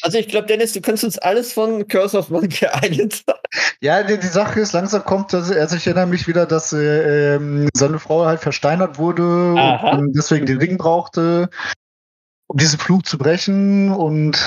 Also 0.01 0.17
ich 0.17 0.27
glaube, 0.27 0.47
Dennis, 0.47 0.73
du 0.73 0.81
kannst 0.81 1.03
uns 1.03 1.19
alles 1.19 1.53
von 1.53 1.87
Curse 1.87 2.17
of 2.17 2.29
Monkey 2.29 2.65
Island 2.83 3.23
sagen. 3.27 3.39
Ja, 3.79 4.01
die, 4.01 4.17
die, 4.17 4.27
Sache 4.27 4.59
ist, 4.59 4.73
langsam 4.73 5.05
kommt, 5.05 5.31
also, 5.33 5.53
also 5.53 5.75
ich 5.75 5.85
erinnere 5.85 6.07
mich 6.07 6.27
wieder, 6.27 6.47
dass 6.47 6.73
äh, 6.73 7.35
ähm, 7.35 7.69
seine 7.75 7.99
Frau 7.99 8.25
halt 8.25 8.39
versteinert 8.39 8.97
wurde 8.97 9.53
Aha. 9.55 9.97
und 9.97 10.13
deswegen 10.17 10.47
den 10.47 10.57
Ring 10.57 10.79
brauchte, 10.79 11.49
um 12.47 12.57
diesen 12.57 12.79
Flug 12.79 13.05
zu 13.05 13.17
brechen 13.17 13.91
und 13.91 14.39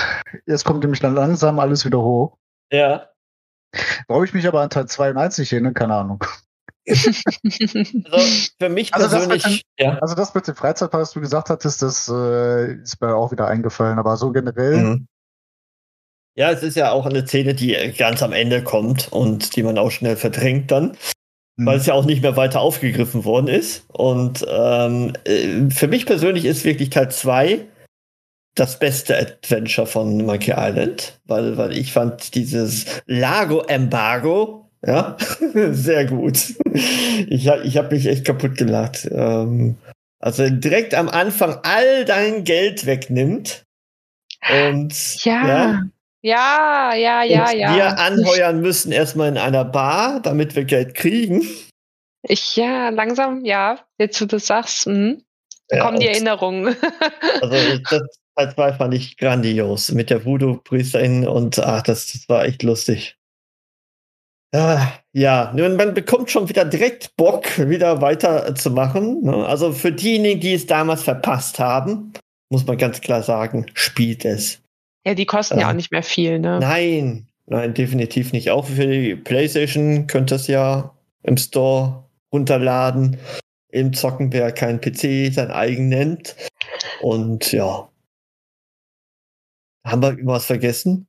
jetzt 0.46 0.64
kommt 0.64 0.82
nämlich 0.82 1.00
dann 1.00 1.14
langsam 1.14 1.58
alles 1.58 1.84
wieder 1.84 2.00
hoch. 2.00 2.36
Ja. 2.72 3.08
Brauche 4.06 4.24
ich 4.24 4.34
mich 4.34 4.46
aber 4.46 4.62
an 4.62 4.70
Teil 4.70 4.86
2 4.86 5.10
und 5.10 5.18
1 5.18 5.38
nicht 5.38 5.50
hin, 5.50 5.72
keine 5.74 5.94
Ahnung. 5.94 6.24
also 6.88 7.12
für 8.58 8.68
mich 8.68 8.94
also 8.94 9.08
persönlich. 9.08 9.42
Das 9.42 9.52
den, 9.52 9.60
ja. 9.78 9.98
Also 9.98 10.14
das 10.14 10.34
mit 10.34 10.46
dem 10.46 10.54
Freizeitpark, 10.54 11.02
was 11.02 11.12
du 11.12 11.20
gesagt 11.20 11.50
hattest, 11.50 11.82
das 11.82 12.08
äh, 12.08 12.74
ist 12.74 13.00
mir 13.00 13.14
auch 13.14 13.30
wieder 13.30 13.46
eingefallen, 13.46 13.98
aber 13.98 14.16
so 14.16 14.32
generell. 14.32 14.76
Mhm. 14.76 15.08
Ja, 16.34 16.50
es 16.50 16.62
ist 16.62 16.76
ja 16.76 16.92
auch 16.92 17.04
eine 17.04 17.26
Szene, 17.26 17.54
die 17.54 17.74
ganz 17.98 18.22
am 18.22 18.32
Ende 18.32 18.62
kommt 18.62 19.08
und 19.12 19.56
die 19.56 19.62
man 19.62 19.76
auch 19.76 19.90
schnell 19.90 20.16
verdrängt 20.16 20.70
dann, 20.70 20.96
mhm. 21.56 21.66
weil 21.66 21.78
es 21.78 21.86
ja 21.86 21.94
auch 21.94 22.06
nicht 22.06 22.22
mehr 22.22 22.36
weiter 22.36 22.60
aufgegriffen 22.60 23.24
worden 23.24 23.48
ist. 23.48 23.84
Und 23.88 24.46
ähm, 24.48 25.14
äh, 25.24 25.68
für 25.70 25.88
mich 25.88 26.06
persönlich 26.06 26.44
ist 26.44 26.64
wirklich 26.64 26.90
Teil 26.90 27.10
2 27.10 27.66
das 28.58 28.78
beste 28.78 29.16
Adventure 29.16 29.86
von 29.86 30.24
Monkey 30.24 30.52
Island, 30.56 31.20
weil, 31.26 31.56
weil 31.56 31.76
ich 31.76 31.92
fand 31.92 32.34
dieses 32.34 33.02
Lago-Embargo 33.06 34.68
ja, 34.86 35.16
sehr 35.52 36.06
gut. 36.06 36.54
Ich, 36.72 37.46
ich 37.46 37.76
habe 37.76 37.94
mich 37.94 38.06
echt 38.06 38.24
kaputt 38.24 38.56
gelacht. 38.56 39.08
Ähm, 39.10 39.76
also 40.20 40.48
direkt 40.48 40.94
am 40.94 41.08
Anfang 41.08 41.58
all 41.62 42.04
dein 42.04 42.44
Geld 42.44 42.86
wegnimmt 42.86 43.64
und 44.66 45.24
ja. 45.24 45.82
Ja, 46.20 46.94
ja, 46.94 47.22
ja, 47.22 47.52
ja. 47.52 47.74
Wir 47.74 47.98
anheuern 47.98 48.60
müssen 48.60 48.90
erstmal 48.90 49.28
in 49.28 49.38
einer 49.38 49.64
Bar, 49.64 50.20
damit 50.20 50.56
wir 50.56 50.64
Geld 50.64 50.94
kriegen. 50.94 51.46
Ich, 52.22 52.56
ja, 52.56 52.88
langsam, 52.88 53.44
ja, 53.44 53.78
jetzt 53.98 54.20
du 54.20 54.26
das 54.26 54.48
sagst, 54.48 54.88
mh, 54.88 55.18
ja, 55.70 55.84
kommen 55.84 56.00
die 56.00 56.08
Erinnerungen. 56.08 56.76
also 57.40 57.78
das, 57.88 58.02
Teil 58.38 58.54
2 58.54 58.72
fand 58.74 58.94
ich 58.94 59.16
grandios 59.16 59.90
mit 59.90 60.10
der 60.10 60.24
Voodoo-Priesterin 60.24 61.26
und 61.26 61.58
ach, 61.58 61.82
das, 61.82 62.12
das 62.12 62.28
war 62.28 62.44
echt 62.44 62.62
lustig. 62.62 63.16
Ah, 64.54 64.92
ja, 65.12 65.52
man 65.56 65.92
bekommt 65.92 66.30
schon 66.30 66.48
wieder 66.48 66.64
direkt 66.64 67.16
Bock, 67.16 67.58
wieder 67.68 68.00
weiterzumachen. 68.00 69.22
Ne? 69.24 69.44
Also 69.44 69.72
für 69.72 69.90
diejenigen, 69.90 70.40
die 70.40 70.54
es 70.54 70.66
damals 70.66 71.02
verpasst 71.02 71.58
haben, 71.58 72.12
muss 72.48 72.64
man 72.64 72.78
ganz 72.78 73.00
klar 73.00 73.24
sagen, 73.24 73.66
spielt 73.74 74.24
es. 74.24 74.62
Ja, 75.04 75.14
die 75.14 75.26
kosten 75.26 75.58
äh, 75.58 75.62
ja 75.62 75.70
auch 75.70 75.74
nicht 75.74 75.90
mehr 75.90 76.04
viel, 76.04 76.38
ne? 76.38 76.60
Nein, 76.60 77.26
nein, 77.46 77.74
definitiv 77.74 78.32
nicht. 78.32 78.50
Auch 78.50 78.66
für 78.66 78.86
die 78.86 79.16
PlayStation 79.16 80.06
könnt 80.06 80.30
ihr 80.30 80.36
es 80.36 80.46
ja 80.46 80.94
im 81.24 81.36
Store 81.36 82.04
runterladen. 82.32 83.18
Im 83.70 83.92
Zocken, 83.92 84.32
wer 84.32 84.52
keinen 84.52 84.80
PC 84.80 85.34
sein 85.34 85.50
eigen 85.50 85.88
nennt. 85.88 86.36
Und 87.02 87.52
ja, 87.52 87.88
haben 89.90 90.02
wir 90.02 90.10
irgendwas 90.10 90.46
vergessen? 90.46 91.08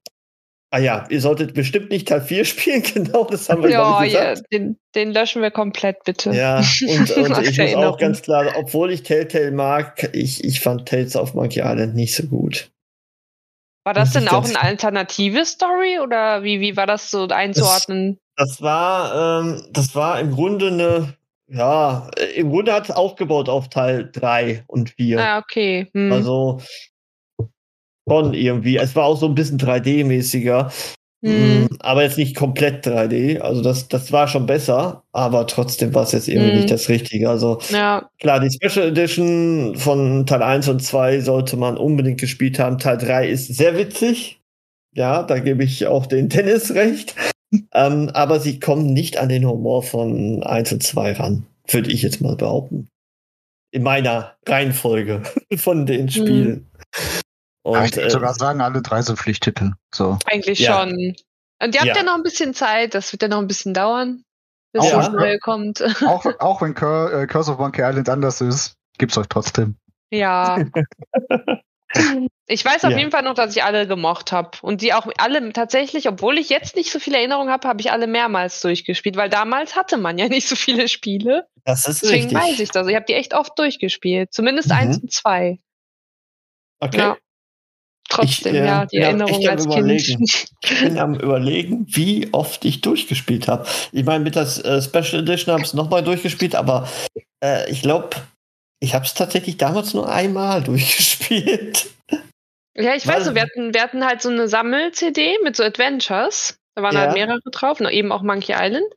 Ah 0.72 0.78
ja, 0.78 1.06
ihr 1.10 1.20
solltet 1.20 1.56
bestimmt 1.56 1.90
nicht 1.90 2.08
Teil 2.08 2.22
4 2.22 2.46
spielen, 2.46 2.84
genau, 2.84 3.26
das 3.26 3.50
haben 3.50 3.64
wir 3.64 3.72
ja, 3.72 4.04
gesagt. 4.04 4.38
Ja, 4.38 4.44
den, 4.52 4.78
den, 4.94 5.12
löschen 5.12 5.42
wir 5.42 5.52
komplett, 5.52 6.04
bitte. 6.04 6.32
Ja, 6.32 6.58
und, 6.82 7.12
und 7.12 7.48
ich 7.48 7.58
muss 7.58 7.76
auch 7.76 7.98
ganz 7.98 8.22
klar, 8.22 8.54
obwohl 8.56 8.92
ich 8.92 9.04
Telltale 9.04 9.52
mag, 9.52 10.10
ich, 10.14 10.44
ich 10.44 10.60
fand 10.60 10.88
Tales 10.88 11.16
of 11.16 11.34
Monkey 11.34 11.62
Island 11.62 11.96
nicht 11.96 12.16
so 12.16 12.24
gut. 12.24 12.70
War 13.84 13.94
das 13.96 14.12
denn 14.12 14.28
auch 14.28 14.46
eine 14.46 14.62
alternative 14.62 15.46
Story 15.46 16.00
oder 16.00 16.44
wie, 16.44 16.60
wie 16.60 16.78
war 16.78 16.86
das 16.86 17.10
so 17.10 17.28
einzuordnen? 17.28 18.20
Das, 18.36 18.50
das 18.50 18.62
war, 18.62 19.42
ähm, 19.42 19.64
das 19.72 19.96
war 19.96 20.20
im 20.20 20.32
Grunde 20.32 20.68
eine, 20.68 21.14
ja, 21.48 22.12
im 22.36 22.52
Grunde 22.52 22.74
hat 22.74 22.90
es 22.90 22.96
aufgebaut 22.96 23.50
auf 23.50 23.70
Teil 23.70 24.10
3 24.12 24.66
und 24.68 24.92
4. 24.92 25.20
Ah, 25.20 25.40
okay. 25.40 25.88
Hm. 25.94 26.12
Also 26.12 26.62
schon 28.10 28.34
irgendwie. 28.34 28.78
Es 28.78 28.96
war 28.96 29.06
auch 29.06 29.18
so 29.18 29.28
ein 29.28 29.36
bisschen 29.36 29.60
3D-mäßiger. 29.60 30.72
Mhm. 31.22 31.68
Aber 31.80 32.04
jetzt 32.04 32.18
nicht 32.18 32.36
komplett 32.36 32.86
3D. 32.86 33.40
Also 33.40 33.62
das, 33.62 33.90
das 33.90 34.12
war 34.12 34.28
schon 34.28 34.46
besser, 34.46 35.04
aber 35.12 35.48
trotzdem 35.48 35.94
war 35.94 36.04
es 36.04 36.14
jetzt 36.14 36.30
irgendwie 36.30 36.52
mhm. 36.52 36.58
nicht 36.58 36.72
das 36.72 36.88
Richtige. 36.88 37.30
Also 37.30 37.60
ja. 37.70 38.10
klar, 38.20 38.40
die 38.40 38.52
Special 38.52 38.88
Edition 38.88 39.76
von 39.76 40.26
Teil 40.26 40.44
1 40.44 40.70
und 40.70 40.82
2 40.82 41.20
sollte 41.20 41.58
man 41.58 41.78
unbedingt 41.78 42.20
gespielt 42.20 42.58
haben. 42.60 42.78
Teil 42.78 42.98
3 42.98 43.28
ist 43.28 43.54
sehr 43.54 43.78
witzig. 43.78 44.40
Ja, 44.96 45.24
da 45.24 45.40
gebe 45.40 45.64
ich 45.64 45.88
auch 45.88 46.06
den 46.06 46.30
Tennis 46.30 46.74
recht. 46.74 47.16
ähm, 47.74 48.10
aber 48.14 48.40
sie 48.40 48.60
kommen 48.60 48.94
nicht 48.94 49.18
an 49.18 49.30
den 49.30 49.46
Humor 49.46 49.84
von 49.84 50.44
1 50.44 50.72
und 50.72 50.84
2 50.84 51.14
ran, 51.14 51.46
würde 51.68 51.92
ich 51.92 52.02
jetzt 52.02 52.22
mal 52.22 52.36
behaupten. 52.36 52.88
In 53.72 53.84
meiner 53.84 54.36
Reihenfolge 54.48 55.24
von 55.58 55.86
den 55.86 56.04
mhm. 56.04 56.10
Spielen. 56.10 56.48
Mhm. 56.48 56.69
Und, 57.64 57.84
ich 57.86 57.96
würde 57.96 58.08
äh, 58.08 58.12
sogar 58.12 58.34
sagen, 58.34 58.62
alle 58.62 58.82
drei 58.82 59.02
sind 59.02 59.20
Pflichttitel. 59.20 59.74
So. 59.94 60.18
Eigentlich 60.26 60.60
ja. 60.60 60.82
schon. 60.82 61.16
Und 61.62 61.76
ihr 61.76 61.82
habt 61.82 61.88
ja. 61.88 61.98
ja. 61.98 62.04
noch 62.04 62.16
ein 62.16 62.24
bisschen 62.24 62.54
Zeit, 62.54 62.94
das 62.94 63.12
wird 63.12 63.22
ja 63.22 63.28
noch 63.28 63.40
ein 63.40 63.48
bisschen 63.48 63.74
dauern, 63.74 64.24
bis 64.72 64.84
auch, 64.84 64.92
das 64.92 65.12
Neue 65.12 65.40
kommt. 65.40 65.84
Auch, 66.06 66.26
auch 66.40 66.62
wenn 66.62 66.74
Cur 66.74 67.14
äh, 67.14 67.28
Curse 67.28 67.52
of 67.52 67.60
Monkey 67.60 67.82
Island 67.82 68.08
anders 68.08 68.40
ist, 68.42 68.76
gibt's 68.98 69.18
euch 69.18 69.28
trotzdem. 69.28 69.76
Ja. 70.12 70.58
ich 72.48 72.64
weiß 72.64 72.86
auf 72.86 72.92
ja. 72.92 72.98
jeden 72.98 73.12
Fall 73.12 73.24
noch, 73.24 73.34
dass 73.34 73.56
ich 73.56 73.64
alle 73.64 73.88
gemocht 73.88 74.32
habe. 74.32 74.52
Und 74.62 74.82
die 74.82 74.94
auch 74.94 75.08
alle 75.18 75.52
tatsächlich, 75.54 76.08
obwohl 76.08 76.38
ich 76.38 76.50
jetzt 76.50 76.76
nicht 76.76 76.92
so 76.92 77.00
viele 77.00 77.18
Erinnerungen 77.18 77.52
habe, 77.52 77.68
habe 77.68 77.82
ich 77.82 77.92
alle 77.92 78.08
mehrmals 78.08 78.62
durchgespielt, 78.62 79.18
weil 79.18 79.30
damals 79.30 79.76
hatte 79.76 79.98
man 79.98 80.18
ja 80.18 80.28
nicht 80.30 80.48
so 80.48 80.56
viele 80.56 80.88
Spiele. 80.88 81.48
Das 81.66 81.88
ist 81.88 82.04
Deswegen 82.04 82.36
richtig. 82.36 82.42
weiß 82.42 82.60
ich 82.60 82.70
das. 82.70 82.88
Ich 82.88 82.96
habe 82.96 83.06
die 83.06 83.14
echt 83.14 83.34
oft 83.34 83.58
durchgespielt. 83.60 84.34
Zumindest 84.34 84.70
mhm. 84.70 84.76
eins 84.76 84.98
und 85.00 85.12
zwei. 85.12 85.60
Okay. 86.80 86.98
Ja. 86.98 87.18
Trotzdem, 88.10 88.56
ich, 88.56 88.62
äh, 88.62 88.66
ja, 88.66 88.86
die 88.88 88.98
ja, 88.98 89.04
Erinnerung 89.08 89.48
als 89.48 89.68
Kind. 89.68 90.48
Ich 90.64 90.80
bin 90.82 90.98
am 90.98 91.14
überlegen, 91.14 91.86
wie 91.90 92.28
oft 92.32 92.66
ich 92.66 92.82
durchgespielt 92.82 93.48
habe. 93.48 93.68
Ich 93.92 94.04
meine, 94.04 94.24
mit 94.24 94.36
der 94.36 94.44
äh, 94.44 94.82
Special 94.82 95.22
Edition 95.22 95.54
habe 95.54 95.62
ich 95.62 95.70
es 95.70 95.74
nochmal 95.76 96.04
durchgespielt, 96.04 96.56
aber 96.56 96.90
äh, 97.44 97.70
ich 97.70 97.84
glaube, 97.84 98.10
ich 98.80 98.96
habe 98.96 99.06
es 99.06 99.14
tatsächlich 99.14 99.58
damals 99.58 99.94
nur 99.94 100.12
einmal 100.12 100.64
durchgespielt. 100.64 101.88
Ja, 102.76 102.96
ich 102.96 103.06
weiß 103.06 103.26
so, 103.26 103.36
wir 103.36 103.44
hatten, 103.44 103.74
wir 103.74 103.82
hatten 103.82 104.06
halt 104.06 104.22
so 104.22 104.30
eine 104.30 104.48
Sammel-CD 104.48 105.38
mit 105.44 105.56
so 105.56 105.64
Adventures. 105.64 106.58
Da 106.76 106.82
waren 106.82 106.96
ja. 106.96 107.02
halt 107.02 107.14
mehrere 107.14 107.40
drauf, 107.52 107.80
eben 107.82 108.12
auch 108.12 108.24
Monkey 108.24 108.54
Island. 108.58 108.88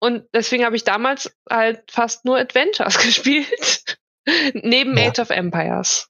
Und 0.00 0.24
deswegen 0.32 0.64
habe 0.64 0.76
ich 0.76 0.84
damals 0.84 1.34
halt 1.50 1.90
fast 1.90 2.24
nur 2.24 2.38
Adventures 2.38 2.98
gespielt. 3.02 3.98
Neben 4.54 4.96
ja. 4.96 5.08
Age 5.08 5.18
of 5.18 5.30
Empires. 5.30 6.08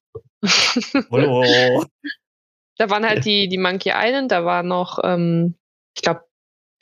Hallo. 1.11 1.85
da 2.79 2.91
waren 2.91 3.07
halt 3.07 3.25
die, 3.25 3.49
die 3.49 3.59
Monkey 3.59 3.93
Island, 3.95 4.33
da 4.33 4.45
war 4.45 4.63
noch, 4.63 4.99
ähm, 5.03 5.55
ich 5.97 6.03
glaube, 6.03 6.23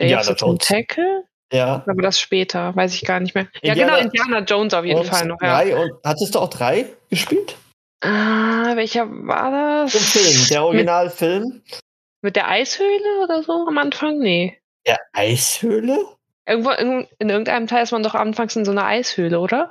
ja, 0.00 0.18
of 0.18 0.26
the 0.26 0.56
Tackle. 0.58 1.24
Ja. 1.52 1.84
Aber 1.86 2.02
das 2.02 2.18
später, 2.18 2.74
weiß 2.74 2.94
ich 2.94 3.04
gar 3.04 3.20
nicht 3.20 3.34
mehr. 3.34 3.46
Indiana, 3.60 3.78
ja, 3.78 3.86
genau, 3.86 3.98
Indiana 3.98 4.38
Jones 4.44 4.74
auf 4.74 4.84
jeden 4.84 5.04
Fall 5.04 5.26
noch. 5.26 5.40
Ja. 5.42 5.56
Drei 5.58 5.76
und, 5.76 5.92
hattest 6.02 6.34
du 6.34 6.38
auch 6.38 6.48
drei 6.48 6.86
gespielt? 7.10 7.56
Ah, 8.00 8.74
welcher 8.74 9.06
war 9.08 9.84
das? 9.84 9.92
Der 9.92 10.00
Film, 10.00 10.48
der 10.48 10.64
Originalfilm. 10.64 11.44
Mit, 11.44 11.80
mit 12.22 12.36
der 12.36 12.48
Eishöhle 12.48 13.22
oder 13.22 13.42
so 13.42 13.66
am 13.68 13.76
Anfang? 13.78 14.18
Nee. 14.18 14.58
Der 14.86 14.98
Eishöhle? 15.12 15.98
Irgendwo 16.46 16.70
in, 16.70 17.06
in 17.18 17.28
irgendeinem 17.28 17.66
Teil 17.66 17.84
ist 17.84 17.92
man 17.92 18.02
doch 18.02 18.14
anfangs 18.14 18.56
in 18.56 18.64
so 18.64 18.72
einer 18.72 18.86
Eishöhle, 18.86 19.38
oder? 19.38 19.70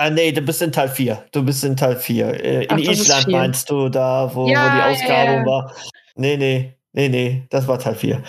Ah, 0.00 0.08
nee, 0.08 0.32
du 0.32 0.40
bist 0.40 0.62
in 0.62 0.72
Teil 0.72 0.88
4. 0.88 1.26
Du 1.30 1.42
bist 1.44 1.62
in 1.62 1.76
Teil 1.76 1.94
4. 1.94 2.42
Äh, 2.42 2.64
in 2.64 2.70
Ach, 2.70 2.78
Island 2.78 3.28
meinst 3.28 3.68
du, 3.68 3.90
da, 3.90 4.34
wo, 4.34 4.48
ja, 4.48 4.64
wo 4.64 4.76
die 4.76 4.82
Ausgrabung 4.82 5.34
ja, 5.34 5.40
ja. 5.40 5.44
war. 5.46 5.74
Nee, 6.14 6.38
nee, 6.38 6.74
nee, 6.92 7.10
nee, 7.10 7.46
das 7.50 7.68
war 7.68 7.78
Teil 7.78 7.96
4. 7.96 8.22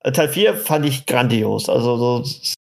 Äh, 0.00 0.10
Teil 0.10 0.28
4 0.28 0.56
fand 0.56 0.84
ich 0.84 1.06
grandios. 1.06 1.68
Also, 1.68 1.96
so, 1.96 2.24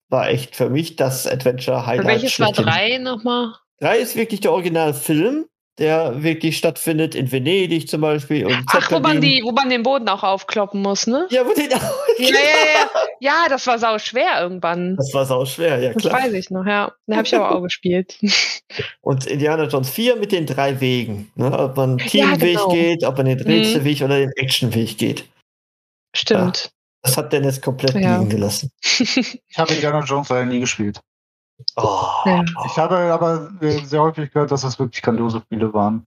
war 0.07 0.29
echt 0.29 0.55
für 0.55 0.69
mich 0.69 0.95
das 0.95 1.27
Adventure-Highlight. 1.27 2.07
Welches 2.07 2.39
war 2.39 2.53
3 2.53 2.99
nochmal? 2.99 3.55
3 3.81 3.97
ist 3.97 4.15
wirklich 4.15 4.39
der 4.39 4.53
Originalfilm 4.53 5.47
der 5.77 6.23
wirklich 6.23 6.57
stattfindet 6.57 7.15
in 7.15 7.31
Venedig 7.31 7.89
zum 7.89 8.01
Beispiel. 8.01 8.45
Und 8.45 8.63
Ach, 8.67 8.91
wo 8.91 8.99
man, 8.99 9.19
die, 9.19 9.41
wo 9.43 9.51
man 9.51 9.69
den 9.69 9.83
Boden 9.83 10.07
auch 10.07 10.23
aufkloppen 10.23 10.81
muss, 10.81 11.05
ne? 11.05 11.27
Ja, 11.29 11.45
wo 11.45 11.53
den 11.53 11.73
auch, 11.73 11.81
ja, 12.17 12.27
ja, 12.27 12.29
ja. 12.29 12.89
ja, 13.19 13.45
das 13.49 13.67
war 13.67 13.77
sau 13.77 13.99
schwer 13.99 14.41
irgendwann. 14.41 14.95
Das 14.95 15.13
war 15.13 15.25
sau 15.25 15.45
schwer, 15.45 15.79
ja 15.79 15.93
klar. 15.93 16.13
Das 16.13 16.23
weiß 16.23 16.33
ich 16.33 16.49
noch, 16.49 16.65
ja. 16.65 16.93
Den 17.07 17.17
habe 17.17 17.27
ich 17.27 17.35
aber 17.35 17.53
auch 17.53 17.61
gespielt. 17.61 18.17
Und 19.01 19.25
Indiana 19.25 19.65
Jones 19.65 19.89
4 19.89 20.15
mit 20.15 20.31
den 20.31 20.45
drei 20.45 20.79
Wegen. 20.79 21.31
Ne? 21.35 21.51
Ob 21.51 21.75
man 21.75 21.97
Teamweg 21.97 22.53
ja, 22.53 22.59
genau. 22.59 22.69
geht, 22.69 23.03
ob 23.03 23.17
man 23.17 23.25
den 23.25 23.39
mhm. 23.39 23.45
Rätselweg 23.45 23.99
mhm. 23.99 24.05
oder 24.05 24.19
den 24.19 24.31
Actionweg 24.37 24.97
geht. 24.97 25.25
Stimmt. 26.15 26.63
Ja, 26.65 26.71
das 27.03 27.17
hat 27.17 27.33
Dennis 27.33 27.61
komplett 27.61 27.95
ja. 27.95 28.17
liegen 28.17 28.29
gelassen. 28.29 28.71
ich 28.81 29.39
habe 29.57 29.73
Indiana 29.73 30.03
Jones 30.05 30.29
leider 30.29 30.45
nie 30.45 30.61
gespielt. 30.61 31.01
Oh. 31.75 32.07
Ja. 32.25 32.43
Ich 32.65 32.77
habe 32.77 32.97
aber 33.13 33.51
äh, 33.61 33.71
sehr 33.85 34.01
häufig 34.01 34.31
gehört, 34.31 34.51
dass 34.51 34.61
das 34.61 34.79
wirklich 34.79 35.01
grandiose 35.01 35.41
Spiele 35.41 35.73
waren. 35.73 36.05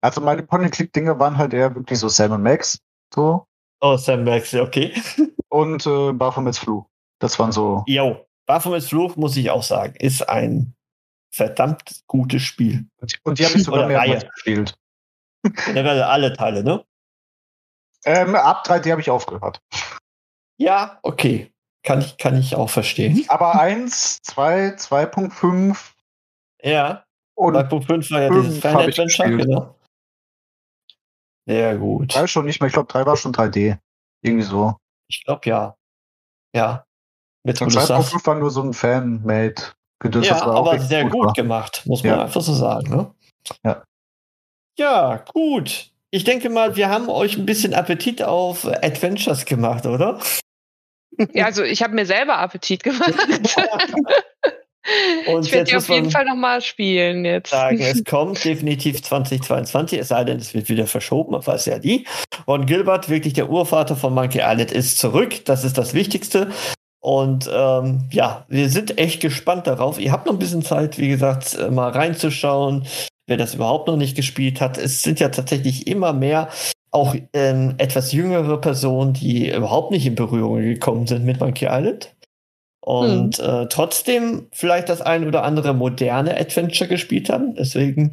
Also 0.00 0.20
meine 0.20 0.42
Point-and-Click-Dinge 0.42 1.18
waren 1.18 1.38
halt 1.38 1.54
eher 1.54 1.74
wirklich 1.74 1.98
so 1.98 2.08
Sam 2.08 2.42
Max. 2.42 2.78
So. 3.14 3.46
Oh, 3.80 3.96
Sam 3.96 4.24
Max, 4.24 4.54
okay. 4.54 4.92
Und 5.48 5.86
äh, 5.86 6.12
Baphomets 6.12 6.58
Fluch. 6.58 6.86
Das 7.20 7.38
waren 7.38 7.52
so. 7.52 7.84
Jo, 7.86 8.24
Baphomets 8.46 8.88
Fluch, 8.88 9.16
muss 9.16 9.36
ich 9.36 9.50
auch 9.50 9.62
sagen, 9.62 9.94
ist 9.98 10.28
ein 10.28 10.74
verdammt 11.30 12.02
gutes 12.06 12.42
Spiel. 12.42 12.86
Und 13.24 13.38
die 13.38 13.44
habe 13.44 13.56
ich 13.56 13.64
sogar 13.64 13.86
mehrmals 13.86 14.26
gespielt. 14.28 14.78
Generell 15.66 16.02
alle 16.02 16.32
Teile, 16.32 16.64
ne? 16.64 16.84
Ähm, 18.04 18.34
ab 18.34 18.64
3D 18.66 18.90
habe 18.90 19.00
ich 19.00 19.10
aufgehört. 19.10 19.60
Ja, 20.56 20.98
okay. 21.02 21.52
Kann 21.82 22.00
ich, 22.00 22.16
kann 22.18 22.38
ich 22.38 22.54
auch 22.56 22.70
verstehen. 22.70 23.24
Aber 23.28 23.60
1, 23.60 24.22
2, 24.22 24.76
2.5. 24.76 25.76
Ja. 26.62 27.04
Und 27.34 27.56
2.5 27.56 28.10
war 28.12 28.22
ja 28.22 28.30
dieses 28.30 28.58
Fan 28.58 28.76
Adventure, 28.76 29.36
genau. 29.36 29.74
Sehr 31.46 31.78
gut. 31.78 32.14
3 32.14 32.26
schon 32.26 32.46
nicht 32.46 32.60
mehr, 32.60 32.66
ich 32.66 32.74
glaube 32.74 32.92
3 32.92 33.06
war 33.06 33.16
schon 33.16 33.32
3D. 33.32 33.78
Irgendwie 34.22 34.44
so. 34.44 34.76
Ich 35.08 35.24
glaube 35.24 35.48
ja. 35.48 35.76
Ja. 36.54 36.84
Mit 37.44 37.62
und 37.62 37.70
2.5 37.70 38.26
war 38.26 38.34
nur 38.34 38.50
so 38.50 38.62
ein 38.62 38.74
Fan-Made. 38.74 39.54
Ja, 40.22 40.42
aber 40.42 40.78
sehr 40.78 41.04
gut, 41.04 41.26
gut 41.26 41.34
gemacht, 41.34 41.82
muss 41.86 42.04
man 42.04 42.12
ja. 42.12 42.22
einfach 42.22 42.40
so 42.40 42.52
sagen. 42.52 42.90
Ne? 42.90 43.14
Ja. 43.64 43.82
Ja, 44.78 45.24
gut. 45.32 45.90
Ich 46.10 46.24
denke 46.24 46.50
mal, 46.50 46.76
wir 46.76 46.88
haben 46.88 47.08
euch 47.08 47.36
ein 47.36 47.46
bisschen 47.46 47.74
Appetit 47.74 48.22
auf 48.22 48.64
Adventures 48.64 49.44
gemacht, 49.44 49.86
oder? 49.86 50.20
Ja, 51.32 51.46
also 51.46 51.62
ich 51.62 51.82
habe 51.82 51.94
mir 51.94 52.06
selber 52.06 52.38
Appetit 52.38 52.82
gemacht. 52.82 53.14
Und 55.26 55.44
ich 55.44 55.52
werde 55.52 55.70
die 55.70 55.76
auf 55.76 55.88
jeden 55.88 56.10
Fall 56.10 56.24
nochmal 56.24 56.62
spielen 56.62 57.24
jetzt. 57.24 57.50
Sagen, 57.50 57.80
es 57.80 58.04
kommt 58.08 58.42
definitiv 58.44 59.02
2022, 59.02 59.98
es 59.98 60.08
sei 60.08 60.24
denn, 60.24 60.38
es 60.38 60.54
wird 60.54 60.68
wieder 60.68 60.86
verschoben, 60.86 61.32
man 61.32 61.46
weiß 61.46 61.66
ja 61.66 61.78
nie. 61.78 62.06
Und 62.46 62.66
Gilbert, 62.66 63.08
wirklich 63.10 63.34
der 63.34 63.50
Urvater 63.50 63.96
von 63.96 64.14
Monkey 64.14 64.38
Island, 64.38 64.72
ist 64.72 64.98
zurück. 64.98 65.44
Das 65.44 65.64
ist 65.64 65.76
das 65.76 65.92
Wichtigste. 65.92 66.50
Und 67.00 67.48
ähm, 67.52 68.08
ja, 68.10 68.46
wir 68.48 68.68
sind 68.68 68.98
echt 68.98 69.20
gespannt 69.20 69.66
darauf. 69.66 70.00
Ihr 70.00 70.10
habt 70.10 70.26
noch 70.26 70.32
ein 70.32 70.38
bisschen 70.38 70.62
Zeit, 70.62 70.98
wie 70.98 71.08
gesagt, 71.08 71.54
äh, 71.54 71.70
mal 71.70 71.90
reinzuschauen, 71.90 72.86
wer 73.26 73.36
das 73.36 73.54
überhaupt 73.54 73.88
noch 73.88 73.96
nicht 73.96 74.16
gespielt 74.16 74.60
hat. 74.60 74.78
Es 74.78 75.02
sind 75.02 75.20
ja 75.20 75.28
tatsächlich 75.28 75.86
immer 75.86 76.12
mehr 76.12 76.48
auch 76.90 77.14
ähm, 77.32 77.74
etwas 77.78 78.12
jüngere 78.12 78.60
Personen, 78.60 79.12
die 79.12 79.50
überhaupt 79.50 79.90
nicht 79.90 80.06
in 80.06 80.14
Berührung 80.14 80.60
gekommen 80.60 81.06
sind 81.06 81.24
mit 81.24 81.40
Monkey 81.40 81.66
Island. 81.66 82.14
Und 82.80 83.38
hm. 83.38 83.44
äh, 83.44 83.68
trotzdem 83.68 84.48
vielleicht 84.52 84.88
das 84.88 85.02
ein 85.02 85.26
oder 85.26 85.42
andere 85.42 85.74
moderne 85.74 86.38
Adventure 86.38 86.88
gespielt 86.88 87.28
haben. 87.28 87.54
Deswegen, 87.54 88.12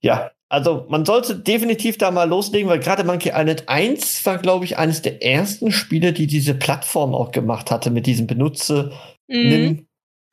ja, 0.00 0.30
also 0.48 0.86
man 0.88 1.04
sollte 1.04 1.36
definitiv 1.36 1.96
da 1.98 2.10
mal 2.10 2.28
loslegen, 2.28 2.68
weil 2.68 2.80
gerade 2.80 3.04
Monkey 3.04 3.30
Island 3.30 3.68
1 3.68 4.26
war, 4.26 4.38
glaube 4.38 4.64
ich, 4.64 4.76
eines 4.76 5.00
der 5.00 5.24
ersten 5.24 5.72
Spiele, 5.72 6.12
die 6.12 6.26
diese 6.26 6.54
Plattform 6.54 7.14
auch 7.14 7.30
gemacht 7.30 7.70
hatte 7.70 7.90
mit 7.90 8.06
diesem 8.06 8.26
Benutze, 8.26 8.92
mhm. 9.28 9.48
nimm, 9.48 9.86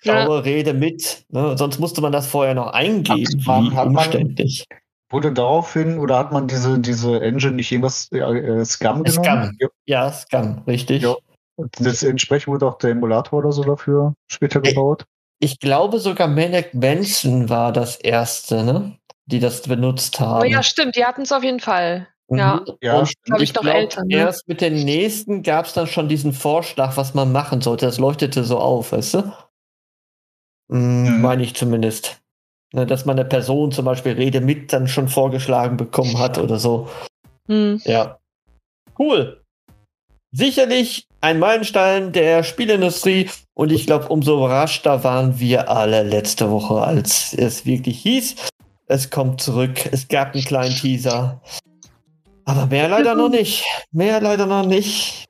schaue, 0.03 0.35
ja. 0.35 0.39
rede 0.39 0.73
mit. 0.73 1.25
Ne? 1.29 1.57
Sonst 1.57 1.79
musste 1.79 2.01
man 2.01 2.11
das 2.11 2.27
vorher 2.27 2.53
noch 2.53 2.73
eingeben. 2.73 3.75
Hat, 3.75 3.87
umständlich. 3.87 4.65
Man, 4.69 4.78
Wurde 5.11 5.31
daraufhin 5.31 5.97
oder 5.97 6.19
hat 6.19 6.31
man 6.31 6.47
diese, 6.47 6.79
diese 6.79 7.19
Engine 7.19 7.53
nicht 7.53 7.71
irgendwas 7.71 8.11
äh, 8.11 8.63
Scam 8.63 9.03
genommen? 9.03 9.23
Scam. 9.23 9.57
Ja, 9.85 10.11
Scam, 10.11 10.63
richtig. 10.67 11.01
Ja. 11.01 11.15
Und 11.55 11.75
das 11.79 12.03
entsprechend 12.03 12.47
wurde 12.47 12.67
auch 12.67 12.77
der 12.77 12.91
Emulator 12.91 13.39
oder 13.39 13.51
so 13.51 13.63
dafür 13.63 14.13
später 14.31 14.61
gebaut. 14.61 15.05
Ich, 15.39 15.53
ich 15.53 15.59
glaube 15.59 15.99
sogar 15.99 16.27
Manic 16.27 16.73
Manson 16.73 17.49
war 17.49 17.73
das 17.73 17.97
erste, 17.97 18.63
ne? 18.63 18.97
Die 19.25 19.39
das 19.39 19.63
benutzt 19.63 20.19
haben. 20.19 20.41
Oh 20.41 20.45
ja, 20.45 20.63
stimmt, 20.63 20.95
die 20.95 21.03
hatten 21.03 21.23
es 21.23 21.31
auf 21.31 21.43
jeden 21.43 21.59
Fall. 21.59 22.07
Mhm. 22.29 22.37
Ja, 22.37 22.65
ja 22.81 23.03
glaube 23.23 23.43
ich, 23.43 23.53
noch 23.53 23.63
glaub, 23.63 23.75
älter. 23.75 24.03
Ne? 24.05 24.15
Erst 24.15 24.47
mit 24.47 24.61
den 24.61 24.85
nächsten 24.85 25.43
gab 25.43 25.65
es 25.65 25.73
dann 25.73 25.87
schon 25.87 26.07
diesen 26.07 26.33
Vorschlag, 26.33 26.95
was 26.97 27.13
man 27.13 27.31
machen 27.31 27.61
sollte. 27.61 27.87
Das 27.87 27.97
leuchtete 27.97 28.43
so 28.43 28.59
auf, 28.59 28.91
weißt 28.91 29.15
du? 29.15 29.33
Mhm. 30.69 31.21
Meine 31.21 31.43
ich 31.43 31.55
zumindest. 31.55 32.18
Ne, 32.73 32.85
dass 32.85 33.05
man 33.05 33.17
eine 33.17 33.27
Person 33.27 33.71
zum 33.71 33.85
Beispiel 33.85 34.13
Rede 34.13 34.41
mit 34.41 34.71
dann 34.71 34.87
schon 34.87 35.07
vorgeschlagen 35.07 35.77
bekommen 35.77 36.19
hat 36.19 36.37
oder 36.37 36.59
so. 36.59 36.87
Mhm. 37.47 37.81
Ja. 37.85 38.19
Cool. 38.97 39.41
Sicherlich 40.31 41.07
ein 41.21 41.39
Meilenstein 41.39 42.11
der 42.11 42.43
Spielindustrie 42.43 43.29
und 43.55 43.71
ich 43.71 43.87
glaube, 43.87 44.09
umso 44.09 44.37
überraschter 44.37 45.03
waren 45.03 45.39
wir 45.39 45.69
alle 45.69 46.03
letzte 46.03 46.51
Woche, 46.51 46.81
als 46.81 47.33
es 47.33 47.65
wirklich 47.65 47.99
hieß, 48.01 48.35
es 48.85 49.09
kommt 49.09 49.41
zurück. 49.41 49.87
Es 49.91 50.07
gab 50.07 50.33
einen 50.33 50.43
kleinen 50.43 50.75
Teaser. 50.75 51.41
Aber 52.45 52.65
mehr 52.65 52.87
leider 52.89 53.15
noch 53.15 53.29
nicht. 53.29 53.65
Mehr 53.91 54.19
leider 54.21 54.45
noch 54.45 54.65
nicht. 54.65 55.25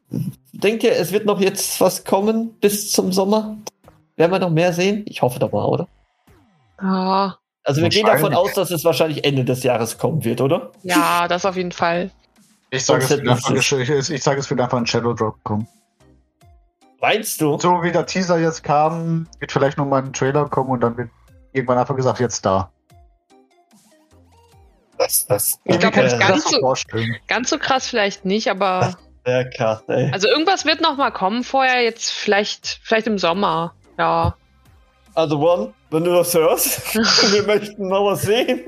Denkt 0.54 0.84
ihr, 0.84 0.94
es 0.94 1.12
wird 1.12 1.26
noch 1.26 1.40
jetzt 1.40 1.80
was 1.80 2.04
kommen 2.04 2.54
bis 2.62 2.92
zum 2.92 3.12
Sommer? 3.12 3.58
Werden 4.16 4.32
wir 4.32 4.40
noch 4.40 4.50
mehr 4.50 4.74
sehen? 4.74 5.04
Ich 5.08 5.22
hoffe 5.22 5.40
doch 5.40 5.52
mal, 5.52 5.66
oder? 5.66 5.88
Ja. 6.82 7.38
Also 7.64 7.82
wir 7.82 7.90
gehen 7.90 8.06
davon 8.06 8.34
aus, 8.34 8.54
dass 8.54 8.72
es 8.72 8.84
wahrscheinlich 8.84 9.26
Ende 9.26 9.46
des 9.46 9.64
Jahres 9.64 9.98
kommen 9.98 10.24
wird, 10.24 10.42
oder? 10.42 10.72
Ja, 10.84 11.28
das 11.28 11.46
auf 11.46 11.56
jeden 11.56 11.72
Fall. 11.72 12.10
Ich 12.72 12.86
sage, 12.86 13.04
es, 13.04 13.10
wird 13.10 13.28
einfach, 13.28 13.52
ich, 13.52 14.10
ich 14.10 14.24
sage, 14.24 14.40
es 14.40 14.50
wird 14.50 14.62
einfach 14.62 14.78
ein 14.78 14.86
Shadow 14.86 15.14
Drop 15.14 15.44
kommen. 15.44 15.68
Meinst 17.02 17.42
du? 17.42 17.58
So 17.60 17.82
wie 17.82 17.92
der 17.92 18.06
Teaser 18.06 18.40
jetzt 18.40 18.64
kam, 18.64 19.28
wird 19.40 19.52
vielleicht 19.52 19.78
noch 19.78 19.86
mal 19.86 20.04
ein 20.04 20.14
Trailer 20.14 20.50
kommen 20.50 20.70
und 20.70 20.82
dann 20.82 20.98
wird 20.98 21.10
irgendwann 21.54 21.78
einfach 21.78 21.96
gesagt, 21.96 22.20
jetzt 22.20 22.46
da. 22.46 22.72
Das, 24.98 25.26
das, 25.28 25.60
ich 25.64 25.80
glaube, 25.80 26.02
das 26.02 26.20
ganz, 26.20 26.50
so, 26.50 26.76
ganz 27.28 27.50
so 27.50 27.58
krass 27.58 27.88
vielleicht 27.88 28.26
nicht, 28.26 28.50
aber. 28.50 28.96
Sehr 29.26 29.50
krass, 29.50 29.84
ey. 29.88 30.12
Also 30.12 30.28
irgendwas 30.28 30.66
wird 30.66 30.82
noch 30.82 30.98
mal 30.98 31.12
kommen 31.12 31.44
vorher, 31.44 31.84
jetzt 31.84 32.12
vielleicht, 32.12 32.80
vielleicht 32.84 33.08
im 33.08 33.18
Sommer. 33.18 33.74
Ja. 33.98 34.36
Also 35.16 35.40
One, 35.40 35.74
wenn 35.90 36.04
du 36.04 36.12
das 36.12 36.34
hörst, 36.34 36.96
wir 37.34 37.44
möchten 37.44 37.88
noch 37.88 38.06
was 38.06 38.24
sehen. 38.24 38.62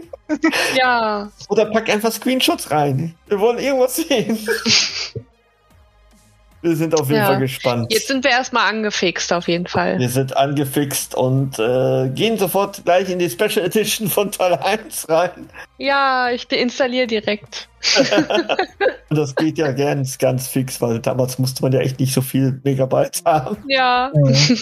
Ja. 0.75 1.29
Oder 1.49 1.65
pack 1.65 1.89
einfach 1.89 2.11
Screenshots 2.11 2.71
rein. 2.71 3.15
Wir 3.27 3.39
wollen 3.39 3.59
irgendwas 3.59 3.97
sehen. 3.97 4.37
Wir 6.61 6.75
sind 6.75 6.93
auf 6.93 7.07
jeden 7.07 7.21
ja. 7.21 7.25
Fall 7.25 7.39
gespannt. 7.39 7.91
Jetzt 7.91 8.07
sind 8.07 8.23
wir 8.23 8.31
erstmal 8.31 8.69
angefixt, 8.69 9.33
auf 9.33 9.47
jeden 9.47 9.65
Fall. 9.65 9.97
Wir 9.97 10.09
sind 10.09 10.37
angefixt 10.37 11.15
und 11.15 11.57
äh, 11.57 12.09
gehen 12.09 12.37
sofort 12.37 12.83
gleich 12.85 13.09
in 13.09 13.17
die 13.17 13.29
Special 13.29 13.65
Edition 13.65 14.07
von 14.07 14.31
Teil 14.31 14.53
1 14.53 15.09
rein. 15.09 15.49
Ja, 15.79 16.29
ich 16.29 16.47
deinstalliere 16.47 17.07
direkt. 17.07 17.67
das 19.09 19.35
geht 19.35 19.57
ja 19.57 19.71
ganz, 19.71 20.19
ganz 20.19 20.47
fix, 20.47 20.79
weil 20.81 20.99
damals 20.99 21.39
musste 21.39 21.63
man 21.63 21.71
ja 21.71 21.79
echt 21.79 21.99
nicht 21.99 22.13
so 22.13 22.21
viel 22.21 22.61
Megabyte 22.63 23.23
haben. 23.25 23.57
Ja. 23.67 24.11
ja. 24.13 24.55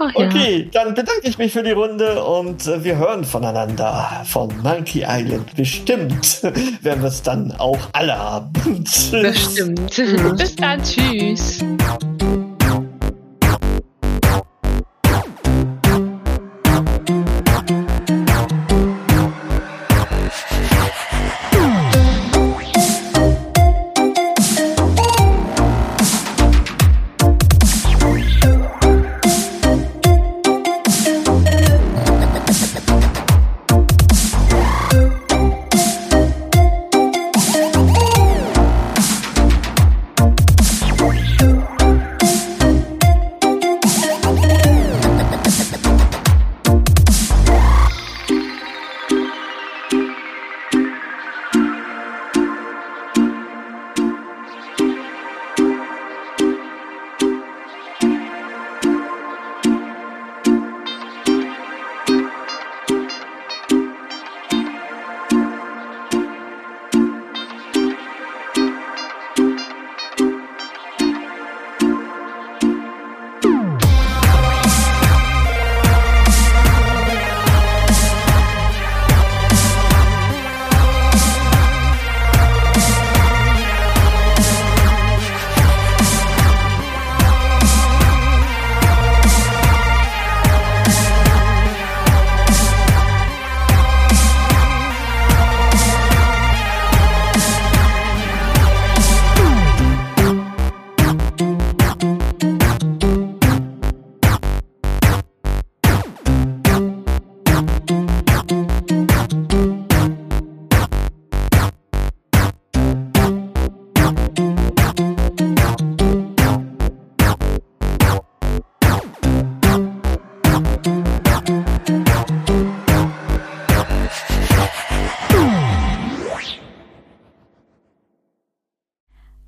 Ach, 0.00 0.14
okay, 0.14 0.68
ja. 0.72 0.84
dann 0.84 0.94
bedanke 0.94 1.28
ich 1.28 1.38
mich 1.38 1.52
für 1.52 1.62
die 1.62 1.72
Runde 1.72 2.22
und 2.22 2.66
äh, 2.66 2.84
wir 2.84 2.96
hören 2.98 3.24
voneinander 3.24 4.22
von 4.24 4.48
Monkey 4.62 5.04
Island. 5.06 5.56
Bestimmt 5.56 6.42
werden 6.82 7.02
wir 7.02 7.08
es 7.08 7.22
dann 7.22 7.52
auch 7.58 7.78
alle 7.92 8.16
haben. 8.16 8.52
Bestimmt. 9.10 9.96
Bis 10.36 10.54
dann, 10.54 10.82
tschüss. 10.82 11.64